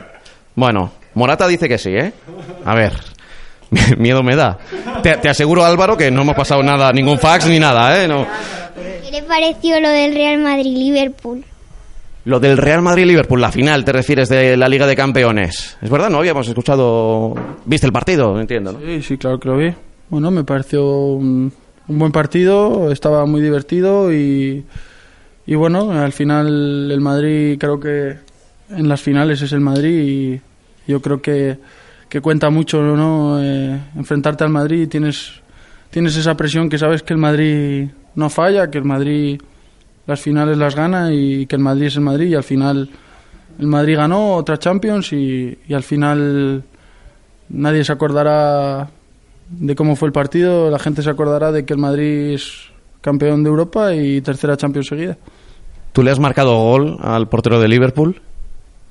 Bueno, 0.55 0.91
Morata 1.13 1.45
dice 1.47 1.67
que 1.67 1.77
sí, 1.77 1.89
¿eh? 1.89 2.13
A 2.63 2.73
ver, 2.73 2.93
miedo 3.97 4.23
me 4.23 4.35
da. 4.35 4.57
Te, 5.01 5.17
te 5.17 5.29
aseguro, 5.29 5.65
Álvaro, 5.65 5.97
que 5.97 6.09
no 6.09 6.21
hemos 6.21 6.35
pasado 6.35 6.63
nada, 6.63 6.91
ningún 6.93 7.19
fax 7.19 7.47
ni 7.47 7.59
nada, 7.59 8.01
¿eh? 8.01 8.07
No. 8.07 8.25
¿Qué 9.13 9.21
le 9.21 9.27
pareció 9.27 9.79
lo 9.79 9.89
del 9.89 10.15
Real 10.15 10.39
Madrid-Liverpool? 10.39 11.43
Lo 12.25 12.39
del 12.39 12.57
Real 12.57 12.81
Madrid-Liverpool, 12.81 13.39
la 13.39 13.51
final, 13.51 13.85
te 13.85 13.91
refieres 13.91 14.27
de 14.27 14.57
la 14.57 14.67
Liga 14.67 14.87
de 14.87 14.95
Campeones. 14.95 15.77
Es 15.79 15.89
verdad, 15.91 16.09
no 16.09 16.17
habíamos 16.17 16.47
escuchado... 16.47 17.35
¿Viste 17.63 17.85
el 17.85 17.93
partido? 17.93 18.39
Entiendo, 18.41 18.71
¿no? 18.71 18.79
Sí, 18.79 19.03
sí, 19.03 19.17
claro 19.19 19.39
que 19.39 19.49
lo 19.49 19.57
vi. 19.57 19.71
Bueno, 20.09 20.31
me 20.31 20.43
pareció 20.43 20.83
un, 20.83 21.53
un 21.87 21.99
buen 21.99 22.11
partido, 22.11 22.91
estaba 22.91 23.27
muy 23.27 23.39
divertido 23.39 24.11
y, 24.11 24.65
y 25.45 25.53
bueno, 25.53 25.91
al 25.91 26.11
final 26.11 26.89
el 26.89 26.99
Madrid 26.99 27.59
creo 27.59 27.79
que 27.79 28.15
en 28.71 28.89
las 28.89 28.99
finales 28.99 29.43
es 29.43 29.51
el 29.51 29.59
Madrid 29.59 30.41
y 30.87 30.91
yo 30.91 31.03
creo 31.03 31.21
que, 31.21 31.59
que 32.09 32.19
cuenta 32.19 32.49
mucho 32.49 32.81
¿no? 32.81 33.39
Eh, 33.39 33.79
enfrentarte 33.95 34.43
al 34.43 34.49
Madrid 34.49 34.81
y 34.81 34.87
tienes, 34.87 35.33
tienes 35.91 36.17
esa 36.17 36.35
presión 36.35 36.67
que 36.67 36.79
sabes 36.79 37.03
que 37.03 37.13
el 37.13 37.19
Madrid 37.19 37.89
no 38.15 38.29
falla, 38.29 38.69
que 38.69 38.77
el 38.77 38.83
Madrid 38.85 39.39
las 40.05 40.19
finales 40.19 40.57
las 40.57 40.75
gana 40.75 41.13
y 41.13 41.45
que 41.45 41.55
el 41.55 41.61
Madrid 41.61 41.85
es 41.87 41.95
el 41.95 42.01
Madrid 42.01 42.27
y 42.27 42.35
al 42.35 42.43
final 42.43 42.89
el 43.59 43.67
Madrid 43.67 43.95
ganó 43.97 44.33
otra 44.35 44.57
Champions 44.59 45.13
y, 45.13 45.57
y 45.67 45.73
al 45.73 45.83
final 45.83 46.63
nadie 47.49 47.83
se 47.83 47.91
acordará 47.93 48.89
de 49.49 49.75
cómo 49.75 49.95
fue 49.95 50.07
el 50.07 50.11
partido, 50.13 50.69
la 50.69 50.79
gente 50.79 51.01
se 51.03 51.09
acordará 51.09 51.51
de 51.51 51.65
que 51.65 51.73
el 51.73 51.79
Madrid 51.79 52.33
es 52.33 52.69
campeón 53.01 53.43
de 53.43 53.49
Europa 53.49 53.93
y 53.93 54.21
tercera 54.21 54.57
Champions 54.57 54.87
seguida. 54.87 55.17
¿Tú 55.91 56.01
le 56.03 56.11
has 56.11 56.19
marcado 56.19 56.57
gol 56.57 56.97
al 57.01 57.27
portero 57.29 57.59
de 57.59 57.67
Liverpool? 57.67 58.21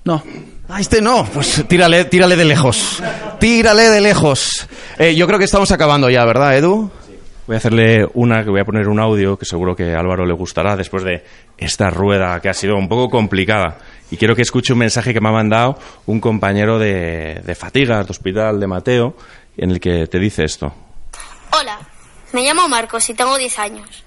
No, 0.05 0.23
Ah, 0.69 0.81
este 0.81 1.03
no, 1.03 1.27
pues 1.35 1.65
tírale, 1.69 2.07
tírale 2.07 2.35
de 2.35 2.47
lejos. 2.47 3.03
Tírale 3.39 3.83
de 3.91 4.01
lejos. 4.01 4.67
Eh, 4.99 5.15
yo 5.15 5.27
creo 5.27 5.39
que 5.39 5.45
estamos 5.45 5.71
acabando 5.71 6.09
ya, 6.09 6.25
¿verdad, 6.25 6.57
Edu? 6.57 6.91
Voy 7.53 7.57
a 7.57 7.59
hacerle 7.59 8.09
una, 8.15 8.43
que 8.45 8.49
voy 8.49 8.61
a 8.61 8.65
poner 8.65 8.88
un 8.88 8.99
audio 8.99 9.37
que 9.37 9.45
seguro 9.45 9.77
que 9.77 9.95
a 9.95 10.01
Álvaro 10.01 10.25
le 10.25 10.33
gustará 10.33 10.75
después 10.75 11.05
de 11.05 11.23
esta 11.59 11.91
rueda 11.91 12.41
que 12.41 12.49
ha 12.49 12.55
sido 12.55 12.77
un 12.77 12.88
poco 12.88 13.11
complicada. 13.11 13.77
Y 14.11 14.17
quiero 14.17 14.35
que 14.35 14.41
escuche 14.41 14.73
un 14.73 14.79
mensaje 14.79 15.12
que 15.12 15.21
me 15.21 15.29
ha 15.29 15.33
mandado 15.33 15.79
un 16.07 16.19
compañero 16.19 16.79
de, 16.79 17.43
de 17.45 17.55
Fatigas, 17.55 18.07
de 18.07 18.11
Hospital 18.11 18.59
de 18.59 18.67
Mateo, 18.67 19.17
en 19.59 19.71
el 19.71 19.81
que 19.81 20.07
te 20.07 20.19
dice 20.19 20.45
esto. 20.45 20.73
Hola, 21.51 21.79
me 22.33 22.41
llamo 22.41 22.67
Marcos 22.69 23.11
y 23.11 23.12
tengo 23.12 23.37
10 23.37 23.59
años. 23.59 24.03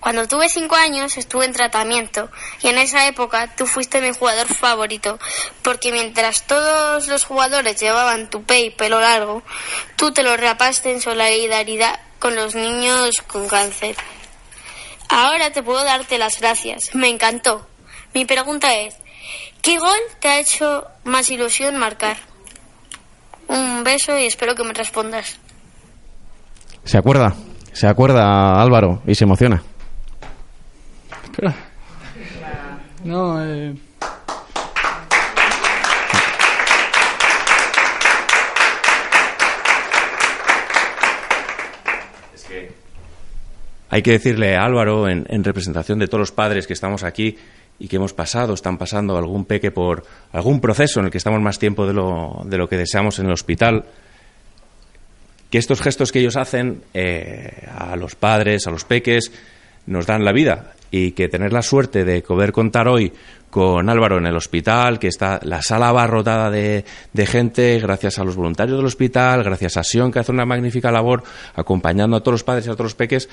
Cuando 0.00 0.26
tuve 0.26 0.48
5 0.48 0.74
años 0.76 1.18
estuve 1.18 1.44
en 1.44 1.52
tratamiento 1.52 2.30
y 2.62 2.68
en 2.68 2.78
esa 2.78 3.06
época 3.08 3.54
tú 3.56 3.66
fuiste 3.66 4.00
mi 4.00 4.14
jugador 4.14 4.46
favorito 4.46 5.18
porque 5.60 5.92
mientras 5.92 6.46
todos 6.46 7.08
los 7.08 7.24
jugadores 7.24 7.78
llevaban 7.78 8.30
tupé 8.30 8.60
y 8.60 8.70
pelo 8.70 9.00
largo, 9.02 9.42
tú 9.96 10.12
te 10.12 10.22
lo 10.22 10.34
rapaste 10.38 10.92
en 10.92 11.02
solidaridad 11.02 12.05
con 12.18 12.34
los 12.34 12.54
niños 12.54 13.10
con 13.26 13.48
cáncer. 13.48 13.96
Ahora 15.08 15.50
te 15.50 15.62
puedo 15.62 15.84
darte 15.84 16.18
las 16.18 16.40
gracias, 16.40 16.94
me 16.94 17.08
encantó. 17.08 17.66
Mi 18.14 18.24
pregunta 18.24 18.74
es, 18.74 18.96
¿qué 19.62 19.78
gol 19.78 19.98
te 20.20 20.28
ha 20.28 20.40
hecho 20.40 20.84
más 21.04 21.30
ilusión 21.30 21.76
marcar? 21.76 22.16
Un 23.48 23.84
beso 23.84 24.18
y 24.18 24.26
espero 24.26 24.54
que 24.54 24.64
me 24.64 24.72
respondas. 24.72 25.38
Se 26.84 26.98
acuerda, 26.98 27.34
se 27.72 27.86
acuerda 27.86 28.60
Álvaro 28.60 29.02
y 29.06 29.14
se 29.14 29.24
emociona. 29.24 29.62
espera. 31.24 31.54
No, 33.04 33.40
eh, 33.44 33.74
Hay 43.96 44.02
que 44.02 44.10
decirle 44.10 44.56
a 44.56 44.64
Álvaro, 44.66 45.08
en, 45.08 45.24
en 45.30 45.42
representación 45.42 45.98
de 45.98 46.06
todos 46.06 46.20
los 46.20 46.30
padres 46.30 46.66
que 46.66 46.74
estamos 46.74 47.02
aquí 47.02 47.38
y 47.78 47.88
que 47.88 47.96
hemos 47.96 48.12
pasado, 48.12 48.52
están 48.52 48.76
pasando 48.76 49.16
algún 49.16 49.46
peque 49.46 49.70
por 49.70 50.04
algún 50.32 50.60
proceso 50.60 51.00
en 51.00 51.06
el 51.06 51.10
que 51.10 51.16
estamos 51.16 51.40
más 51.40 51.58
tiempo 51.58 51.86
de 51.86 51.94
lo, 51.94 52.42
de 52.44 52.58
lo 52.58 52.68
que 52.68 52.76
deseamos 52.76 53.18
en 53.20 53.24
el 53.24 53.32
hospital, 53.32 53.86
que 55.48 55.56
estos 55.56 55.80
gestos 55.80 56.12
que 56.12 56.18
ellos 56.18 56.36
hacen 56.36 56.82
eh, 56.92 57.66
a 57.74 57.96
los 57.96 58.16
padres, 58.16 58.66
a 58.66 58.70
los 58.70 58.84
peques, 58.84 59.32
nos 59.86 60.04
dan 60.04 60.26
la 60.26 60.32
vida. 60.32 60.74
Y 60.90 61.12
que 61.12 61.28
tener 61.28 61.54
la 61.54 61.62
suerte 61.62 62.04
de 62.04 62.20
poder 62.20 62.52
contar 62.52 62.88
hoy 62.88 63.14
con 63.48 63.88
Álvaro 63.88 64.18
en 64.18 64.26
el 64.26 64.36
hospital, 64.36 64.98
que 64.98 65.08
está 65.08 65.40
la 65.42 65.62
sala 65.62 65.88
abarrotada 65.88 66.50
de, 66.50 66.84
de 67.14 67.26
gente, 67.26 67.78
gracias 67.78 68.18
a 68.18 68.24
los 68.24 68.36
voluntarios 68.36 68.76
del 68.76 68.84
hospital, 68.84 69.42
gracias 69.42 69.78
a 69.78 69.82
Sion, 69.82 70.12
que 70.12 70.18
hace 70.18 70.32
una 70.32 70.44
magnífica 70.44 70.92
labor 70.92 71.22
acompañando 71.54 72.18
a 72.18 72.20
todos 72.20 72.34
los 72.34 72.44
padres 72.44 72.66
y 72.66 72.68
a 72.68 72.74
todos 72.74 72.84
los 72.84 72.94
peques, 72.94 73.30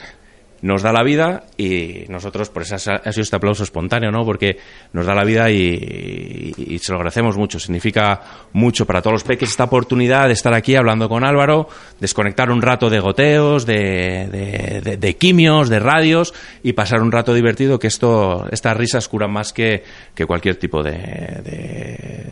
nos 0.63 0.81
da 0.81 0.91
la 0.91 1.03
vida 1.03 1.43
y 1.57 2.05
nosotros, 2.07 2.49
por 2.49 2.63
eso 2.63 2.75
ha 2.75 2.79
sido 3.11 3.21
este 3.21 3.35
aplauso 3.35 3.63
espontáneo, 3.63 4.11
¿no? 4.11 4.25
Porque 4.25 4.57
nos 4.93 5.05
da 5.05 5.13
la 5.13 5.23
vida 5.23 5.51
y, 5.51 6.53
y- 6.57 6.73
y 6.75 6.79
se 6.79 6.91
lo 6.91 6.97
agradecemos 6.97 7.37
mucho. 7.37 7.59
Significa 7.59 8.21
mucho 8.53 8.85
para 8.85 9.01
todos 9.01 9.13
los 9.13 9.23
peques 9.23 9.49
esta 9.49 9.65
oportunidad 9.65 10.27
de 10.27 10.33
estar 10.33 10.53
aquí 10.53 10.75
hablando 10.75 11.07
con 11.09 11.25
Álvaro, 11.25 11.67
desconectar 11.99 12.49
un 12.49 12.61
rato 12.61 12.89
de 12.89 12.99
goteos, 12.99 13.65
de, 13.65 14.29
de- 14.31 14.81
de- 14.81 14.97
de 14.97 15.15
quimios, 15.17 15.69
de 15.69 15.79
radios 15.79 16.33
y 16.63 16.73
pasar 16.73 17.01
un 17.01 17.11
rato 17.11 17.33
divertido 17.33 17.77
que 17.77 17.87
esto, 17.87 18.47
estas 18.51 18.75
risas 18.77 19.07
curan 19.09 19.31
más 19.31 19.51
que, 19.53 19.83
que 20.15 20.25
cualquier 20.25 20.55
tipo 20.55 20.81
de, 20.81 20.91
de, 20.93 22.27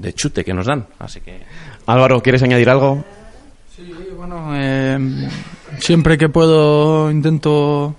de 0.00 0.12
chute 0.14 0.44
que 0.44 0.52
nos 0.52 0.66
dan. 0.66 0.86
Así 0.98 1.20
que... 1.20 1.38
Álvaro, 1.86 2.20
¿quieres 2.20 2.42
añadir 2.42 2.68
algo? 2.68 3.04
Sí, 3.74 3.94
bueno, 4.16 4.52
eh, 4.56 4.98
siempre 5.80 6.18
que 6.18 6.28
puedo 6.28 7.10
intento 7.10 7.94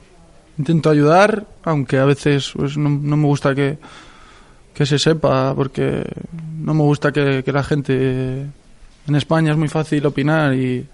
intento 0.59 0.89
ayudar, 0.89 1.47
aunque 1.63 1.97
a 1.97 2.05
veces 2.05 2.51
pues, 2.55 2.77
no, 2.77 2.89
no 2.89 3.17
me 3.17 3.25
gusta 3.25 3.55
que, 3.55 3.77
que 4.73 4.85
se 4.85 4.99
sepa, 4.99 5.55
porque 5.55 6.03
no 6.59 6.73
me 6.73 6.83
gusta 6.83 7.11
que, 7.11 7.43
que 7.43 7.51
la 7.51 7.63
gente... 7.63 8.45
En 9.07 9.15
España 9.15 9.51
es 9.51 9.57
muy 9.57 9.69
fácil 9.69 10.05
opinar 10.05 10.53
y, 10.53 10.85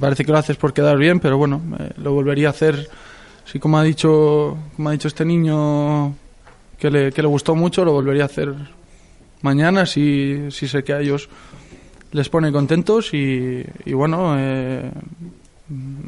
parece 0.00 0.24
que 0.24 0.32
lo 0.32 0.38
haces 0.38 0.56
por 0.56 0.72
quedar 0.72 0.96
bien, 0.96 1.20
pero 1.20 1.36
bueno, 1.36 1.60
eh, 1.78 1.90
lo 1.98 2.12
volvería 2.12 2.48
a 2.48 2.50
hacer, 2.50 2.88
sí, 3.44 3.58
como 3.58 3.78
ha 3.78 3.82
dicho, 3.82 4.56
como 4.74 4.88
ha 4.88 4.92
dicho 4.92 5.08
este 5.08 5.24
niño 5.24 6.14
que 6.78 6.90
le, 6.90 7.12
que 7.12 7.20
le 7.20 7.28
gustó 7.28 7.54
mucho, 7.54 7.84
lo 7.84 7.92
volvería 7.92 8.22
a 8.22 8.26
hacer 8.26 8.54
mañana 9.42 9.84
si, 9.84 10.50
si 10.50 10.66
sé 10.66 10.82
que 10.82 10.94
a 10.94 11.00
ellos 11.00 11.28
les 12.12 12.28
pone 12.30 12.50
contentos 12.50 13.12
y, 13.12 13.62
y 13.84 13.92
bueno, 13.92 14.34
eh, 14.38 14.90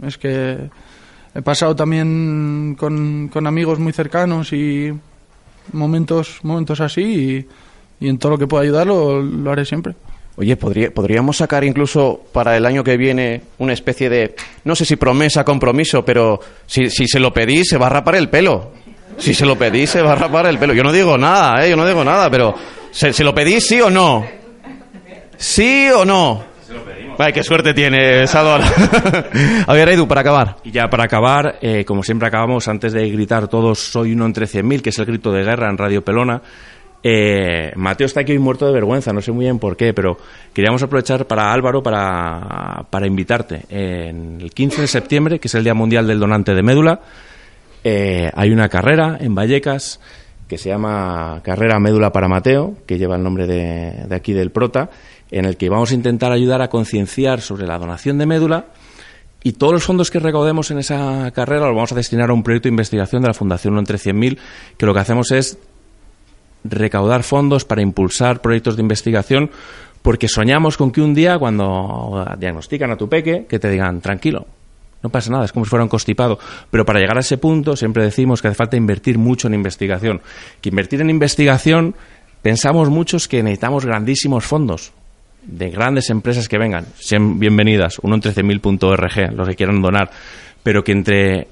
es 0.07 0.19
que 0.19 0.59
he 1.35 1.43
pasado 1.43 1.75
también 1.77 2.77
con, 2.79 3.29
con 3.33 3.47
amigos 3.47 3.79
muy 3.79 3.93
cercanos 3.93 4.53
y 4.53 4.93
momentos, 5.73 6.39
momentos 6.43 6.81
así 6.81 7.47
y, 8.01 8.07
y 8.07 8.09
en 8.09 8.19
todo 8.19 8.33
lo 8.33 8.39
que 8.39 8.47
pueda 8.47 8.63
ayudar 8.65 8.87
lo, 8.87 9.21
lo 9.23 9.51
haré 9.53 9.65
siempre. 9.65 9.95
Oye, 10.37 10.57
podría- 10.57 10.93
podríamos 10.93 11.37
sacar 11.37 11.63
incluso 11.65 12.21
para 12.33 12.57
el 12.57 12.67
año 12.67 12.83
que 12.83 12.97
viene 12.97 13.43
una 13.59 13.73
especie 13.73 14.11
de, 14.11 14.35
no 14.65 14.75
sé 14.75 14.85
si 14.85 14.97
promesa, 14.97 15.45
compromiso, 15.45 16.05
pero 16.05 16.41
si, 16.67 16.91
si 16.91 17.07
se 17.07 17.21
lo 17.21 17.33
pedís 17.33 17.69
se 17.69 17.77
va 17.79 17.87
a 17.87 17.91
rapar 17.91 18.17
el 18.17 18.29
pelo. 18.29 18.73
Si 19.17 19.33
se 19.33 19.47
lo 19.47 19.57
pedís 19.57 19.91
se 19.91 20.03
va 20.03 20.13
a 20.13 20.17
rapar 20.17 20.47
el 20.47 20.59
pelo. 20.59 20.75
Yo 20.75 20.83
no 20.83 20.91
digo 20.93 21.17
nada, 21.17 21.65
¿eh? 21.65 21.71
Yo 21.71 21.77
no 21.77 21.87
digo 21.87 22.03
nada, 22.05 22.29
pero 22.31 22.53
¿se, 22.91 23.13
se 23.13 23.23
lo 23.23 23.33
pedís 23.33 23.65
sí 23.65 23.81
o 23.81 23.89
no? 23.91 24.27
¿Sí 25.37 25.89
o 25.95 26.05
no? 26.05 26.43
Ay, 27.19 27.33
qué 27.33 27.43
suerte 27.43 27.75
tienes, 27.75 28.35
Adora. 28.35 28.65
a 29.67 29.73
ver, 29.73 29.89
Edu, 29.91 30.09
para 30.09 30.23
acabar. 30.23 30.57
Y 30.65 30.71
ya 30.71 30.89
para 30.89 31.05
acabar, 31.05 31.59
eh, 31.61 31.85
como 31.85 32.03
siempre 32.03 32.29
acabamos, 32.29 32.67
antes 32.69 32.93
de 32.93 33.09
gritar 33.11 33.49
todos 33.49 33.79
soy 33.79 34.13
uno 34.13 34.27
entre 34.27 34.47
100.000, 34.47 34.83
que 34.83 34.91
es 34.91 34.99
el 34.99 35.07
grito 35.07 35.31
de 35.31 35.45
guerra 35.45 35.71
en 35.71 35.79
Radio 35.79 36.05
Pelona, 36.05 36.43
eh, 37.07 37.71
Mateo 37.77 38.07
está 38.07 38.21
aquí 38.21 38.33
hoy 38.33 38.39
muerto 38.39 38.67
de 38.67 38.73
vergüenza, 38.73 39.13
no 39.13 39.21
sé 39.21 39.31
muy 39.31 39.45
bien 39.45 39.59
por 39.59 39.77
qué, 39.77 39.93
pero 39.93 40.17
queríamos 40.55 40.83
aprovechar 40.83 41.27
para 41.27 41.53
Álvaro 41.53 41.83
para, 41.83 42.87
para 42.89 43.07
invitarte. 43.07 43.61
En 43.69 44.41
el 44.41 44.51
15 44.51 44.81
de 44.81 44.87
septiembre, 44.87 45.39
que 45.39 45.49
es 45.49 45.55
el 45.55 45.65
Día 45.65 45.75
Mundial 45.75 46.07
del 46.07 46.19
Donante 46.19 46.55
de 46.55 46.63
Médula, 46.63 47.01
eh, 47.85 48.31
hay 48.35 48.51
una 48.51 48.71
carrera 48.71 49.19
en 49.21 49.35
Vallecas 49.35 50.01
que 50.49 50.57
se 50.57 50.71
llama 50.71 51.41
Carrera 51.45 51.79
Médula 51.79 52.11
para 52.11 52.27
Mateo, 52.27 52.75
que 52.87 52.97
lleva 52.97 53.17
el 53.17 53.23
nombre 53.23 53.47
de, 53.47 54.07
de 54.09 54.15
aquí 54.15 54.33
del 54.33 54.51
prota, 54.51 54.89
en 55.35 55.47
el 55.47 55.57
que 55.57 55.69
vamos 55.69 55.91
a 55.91 55.95
intentar 55.95 56.31
ayudar 56.31 56.63
a 56.63 56.69
concienciar 56.69 57.41
sobre 57.41 57.67
la 57.67 57.77
donación 57.77 58.19
de 58.19 58.27
médula 58.27 58.67
y 59.43 59.55
todos 59.55 59.73
los 59.73 59.83
fondos 59.83 60.13
que 60.13 60.21
recaudemos 60.21 60.71
en 60.71 60.79
esa 60.79 61.29
carrera 61.33 61.67
los 61.67 61.75
vamos 61.75 61.91
a 61.91 61.97
destinar 61.97 62.31
a 62.31 62.33
un 62.33 62.45
proyecto 62.45 62.69
de 62.69 62.75
investigación 62.75 63.21
de 63.21 63.29
la 63.29 63.35
Fundación 63.35 63.73
Uno 63.73 63.81
entre 63.81 63.99
100.000, 63.99 64.39
que 64.79 64.87
lo 64.87 64.95
que 64.95 65.01
hacemos 65.01 65.33
es 65.33 65.59
recaudar 66.63 67.25
fondos 67.25 67.65
para 67.65 67.83
impulsar 67.83 68.43
proyectos 68.43 68.77
de 68.77 68.83
investigación, 68.83 69.51
porque 70.03 70.29
soñamos 70.29 70.77
con 70.77 70.93
que 70.93 71.01
un 71.01 71.15
día, 71.15 71.37
cuando 71.37 72.25
diagnostican 72.39 72.93
a 72.93 72.97
tu 72.97 73.09
peque, 73.09 73.47
que 73.49 73.59
te 73.59 73.69
digan, 73.69 74.01
tranquilo, 74.01 74.47
no 75.03 75.11
pasa 75.11 75.33
nada, 75.33 75.47
es 75.47 75.53
como 75.53 75.65
si 75.65 75.71
fuera 75.71 75.83
un 75.83 75.89
constipado. 75.89 76.39
Pero 76.71 76.87
para 76.87 77.01
llegar 77.01 77.17
a 77.17 77.21
ese 77.21 77.39
punto, 77.39 77.75
siempre 77.75 78.05
decimos 78.05 78.41
que 78.41 78.49
hace 78.49 78.57
falta 78.57 78.77
invertir 78.77 79.19
mucho 79.19 79.49
en 79.49 79.55
investigación. 79.55 80.23
Que 80.61 80.69
invertir 80.69 81.01
en 81.01 81.11
investigación, 81.11 81.97
pensamos 82.41 82.89
muchos 82.89 83.27
que 83.27 83.43
necesitamos 83.43 83.85
grandísimos 83.85 84.45
fondos 84.45 84.93
de 85.47 85.71
grandes 85.71 86.11
empresas 86.11 86.49
que 86.49 86.59
vengan. 86.59 86.87
Sean 86.99 87.39
bienvenidas, 87.39 87.99
uno 88.03 88.17
en 88.17 88.23
13.000.org, 88.23 89.35
los 89.35 89.49
que 89.49 89.55
quieran 89.55 89.83
donar. 89.83 90.11
Pero 90.63 90.83
que 90.83 90.93
entre 90.93 91.49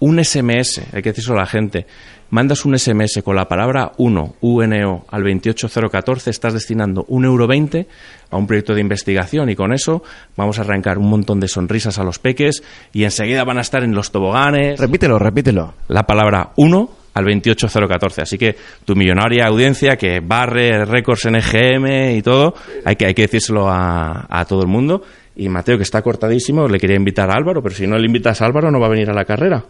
un 0.00 0.22
SMS, 0.22 0.82
hay 0.92 1.02
que 1.02 1.12
decirlo 1.12 1.36
a 1.36 1.42
la 1.42 1.46
gente, 1.46 1.86
mandas 2.30 2.64
un 2.64 2.78
SMS 2.78 3.22
con 3.22 3.36
la 3.36 3.46
palabra 3.46 3.92
1, 3.96 4.34
UNO, 4.40 5.04
al 5.08 5.22
28014, 5.22 6.30
estás 6.30 6.52
destinando 6.52 7.04
un 7.08 7.24
euro 7.24 7.46
20 7.46 7.86
a 8.30 8.36
un 8.36 8.46
proyecto 8.46 8.74
de 8.74 8.80
investigación 8.80 9.50
y 9.50 9.54
con 9.54 9.72
eso 9.72 10.02
vamos 10.36 10.58
a 10.58 10.62
arrancar 10.62 10.98
un 10.98 11.08
montón 11.08 11.40
de 11.40 11.48
sonrisas 11.48 11.98
a 11.98 12.04
los 12.04 12.18
peques 12.18 12.62
y 12.92 13.04
enseguida 13.04 13.44
van 13.44 13.58
a 13.58 13.62
estar 13.62 13.84
en 13.84 13.94
los 13.94 14.10
toboganes. 14.10 14.80
Repítelo, 14.80 15.18
repítelo. 15.18 15.74
La 15.88 16.04
palabra 16.04 16.50
1 16.56 17.03
al 17.14 17.24
28014. 17.24 18.22
Así 18.22 18.36
que 18.38 18.56
tu 18.84 18.94
millonaria 18.94 19.46
audiencia 19.46 19.96
que 19.96 20.20
barre 20.20 20.84
récords 20.84 21.24
en 21.26 21.36
EGM 21.36 22.16
y 22.16 22.22
todo, 22.22 22.54
hay 22.84 22.96
que, 22.96 23.06
hay 23.06 23.14
que 23.14 23.22
decírselo 23.22 23.68
a, 23.68 24.26
a 24.28 24.44
todo 24.44 24.62
el 24.62 24.68
mundo. 24.68 25.02
Y 25.36 25.48
Mateo, 25.48 25.76
que 25.76 25.82
está 25.82 26.02
cortadísimo, 26.02 26.68
le 26.68 26.78
quería 26.78 26.96
invitar 26.96 27.30
a 27.30 27.34
Álvaro, 27.34 27.62
pero 27.62 27.74
si 27.74 27.86
no 27.86 27.98
le 27.98 28.06
invitas 28.06 28.40
a 28.40 28.46
Álvaro 28.46 28.70
no 28.70 28.78
va 28.78 28.86
a 28.86 28.90
venir 28.90 29.10
a 29.10 29.14
la 29.14 29.24
carrera. 29.24 29.64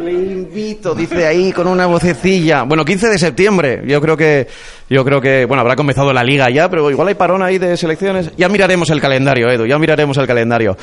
Le 0.00 0.12
invito, 0.12 0.94
dice 0.94 1.26
ahí 1.26 1.52
con 1.52 1.66
una 1.66 1.84
vocecilla. 1.84 2.62
Bueno, 2.62 2.86
15 2.86 3.08
de 3.08 3.18
septiembre. 3.18 3.82
Yo 3.86 4.00
creo 4.00 4.16
que, 4.16 4.46
yo 4.88 5.04
creo 5.04 5.20
que, 5.20 5.44
bueno, 5.44 5.60
habrá 5.60 5.76
comenzado 5.76 6.10
la 6.10 6.24
liga 6.24 6.48
ya, 6.48 6.70
pero 6.70 6.90
igual 6.90 7.08
hay 7.08 7.14
parón 7.14 7.42
ahí 7.42 7.58
de 7.58 7.76
selecciones. 7.76 8.30
Ya 8.38 8.48
miraremos 8.48 8.88
el 8.88 8.98
calendario, 8.98 9.50
Edu. 9.50 9.66
Ya 9.66 9.78
miraremos 9.78 10.16
el 10.16 10.26
calendario. 10.26 10.74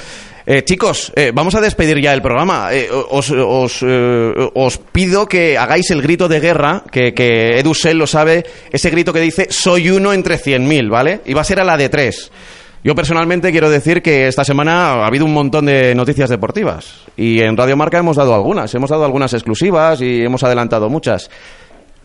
Eh, 0.45 0.63
chicos, 0.63 1.11
eh, 1.15 1.31
vamos 1.33 1.55
a 1.55 1.61
despedir 1.61 1.99
ya 1.99 2.13
el 2.13 2.21
programa. 2.21 2.69
Eh, 2.71 2.87
os, 2.91 3.31
os, 3.31 3.79
eh, 3.81 4.49
os 4.53 4.77
pido 4.77 5.25
que 5.25 5.57
hagáis 5.57 5.89
el 5.89 6.03
grito 6.03 6.27
de 6.27 6.39
guerra, 6.39 6.83
que, 6.91 7.11
que 7.15 7.57
Edu 7.57 7.73
Sel 7.73 7.97
lo 7.97 8.05
sabe, 8.05 8.45
ese 8.71 8.91
grito 8.91 9.13
que 9.13 9.21
dice 9.21 9.47
soy 9.49 9.89
uno 9.89 10.13
entre 10.13 10.37
100.000, 10.37 10.91
¿vale? 10.91 11.21
Y 11.25 11.33
va 11.33 11.41
a 11.41 11.45
ser 11.45 11.59
a 11.59 11.63
la 11.63 11.75
de 11.75 11.89
tres. 11.89 12.31
Yo 12.85 12.93
personalmente 12.93 13.49
quiero 13.49 13.71
decir 13.71 14.03
que 14.03 14.27
esta 14.27 14.43
semana 14.43 14.91
ha 14.91 15.07
habido 15.07 15.25
un 15.25 15.33
montón 15.33 15.65
de 15.65 15.95
noticias 15.95 16.29
deportivas 16.29 17.01
y 17.17 17.41
en 17.41 17.57
Radio 17.57 17.75
Marca 17.75 17.97
hemos 17.97 18.15
dado 18.15 18.35
algunas, 18.35 18.75
hemos 18.75 18.91
dado 18.91 19.03
algunas 19.03 19.33
exclusivas 19.33 20.01
y 20.01 20.21
hemos 20.21 20.43
adelantado 20.43 20.87
muchas. 20.87 21.31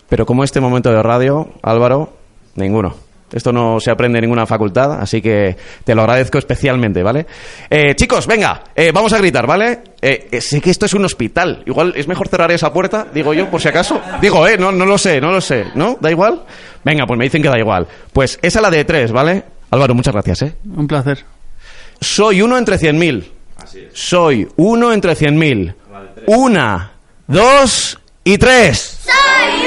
Pero 0.08 0.24
como 0.24 0.42
este 0.42 0.58
momento 0.58 0.90
de 0.90 1.02
radio, 1.02 1.50
Álvaro, 1.60 2.14
ninguno. 2.54 2.94
Esto 3.30 3.52
no 3.52 3.78
se 3.78 3.90
aprende 3.90 4.20
en 4.20 4.22
ninguna 4.22 4.46
facultad, 4.46 4.94
así 4.94 5.20
que 5.20 5.54
te 5.84 5.94
lo 5.94 6.00
agradezco 6.00 6.38
especialmente, 6.38 7.02
¿vale? 7.02 7.26
Eh, 7.68 7.94
chicos, 7.94 8.26
venga, 8.26 8.64
eh, 8.74 8.90
vamos 8.90 9.12
a 9.12 9.18
gritar, 9.18 9.46
¿vale? 9.46 9.82
Eh, 10.00 10.28
eh, 10.32 10.40
sé 10.40 10.62
que 10.62 10.70
esto 10.70 10.86
es 10.86 10.94
un 10.94 11.04
hospital. 11.04 11.62
Igual 11.66 11.92
es 11.94 12.08
mejor 12.08 12.28
cerrar 12.28 12.50
esa 12.52 12.72
puerta, 12.72 13.06
digo 13.12 13.34
yo, 13.34 13.50
por 13.50 13.60
si 13.60 13.68
acaso. 13.68 14.00
Digo, 14.22 14.48
eh, 14.48 14.56
no, 14.56 14.72
no 14.72 14.86
lo 14.86 14.96
sé, 14.96 15.20
no 15.20 15.30
lo 15.30 15.42
sé, 15.42 15.66
¿no? 15.74 15.98
¿Da 16.00 16.10
igual? 16.10 16.42
Venga, 16.82 17.04
pues 17.06 17.18
me 17.18 17.24
dicen 17.24 17.42
que 17.42 17.50
da 17.50 17.58
igual. 17.58 17.86
Pues 18.14 18.38
esa 18.40 18.60
es 18.60 18.62
la 18.62 18.70
de 18.70 18.82
tres, 18.86 19.12
¿vale? 19.12 19.59
Álvaro, 19.70 19.94
muchas 19.94 20.12
gracias, 20.12 20.42
¿eh? 20.42 20.54
Un 20.76 20.86
placer. 20.86 21.24
Soy 22.00 22.42
uno 22.42 22.58
entre 22.58 22.78
cien 22.78 22.98
mil. 22.98 23.30
Soy 23.92 24.48
uno 24.56 24.92
entre 24.92 25.14
cien 25.14 25.38
mil. 25.38 25.74
Una, 26.26 26.92
dos 27.26 27.98
y 28.24 28.36
tres. 28.38 28.98
Soy 29.04 29.66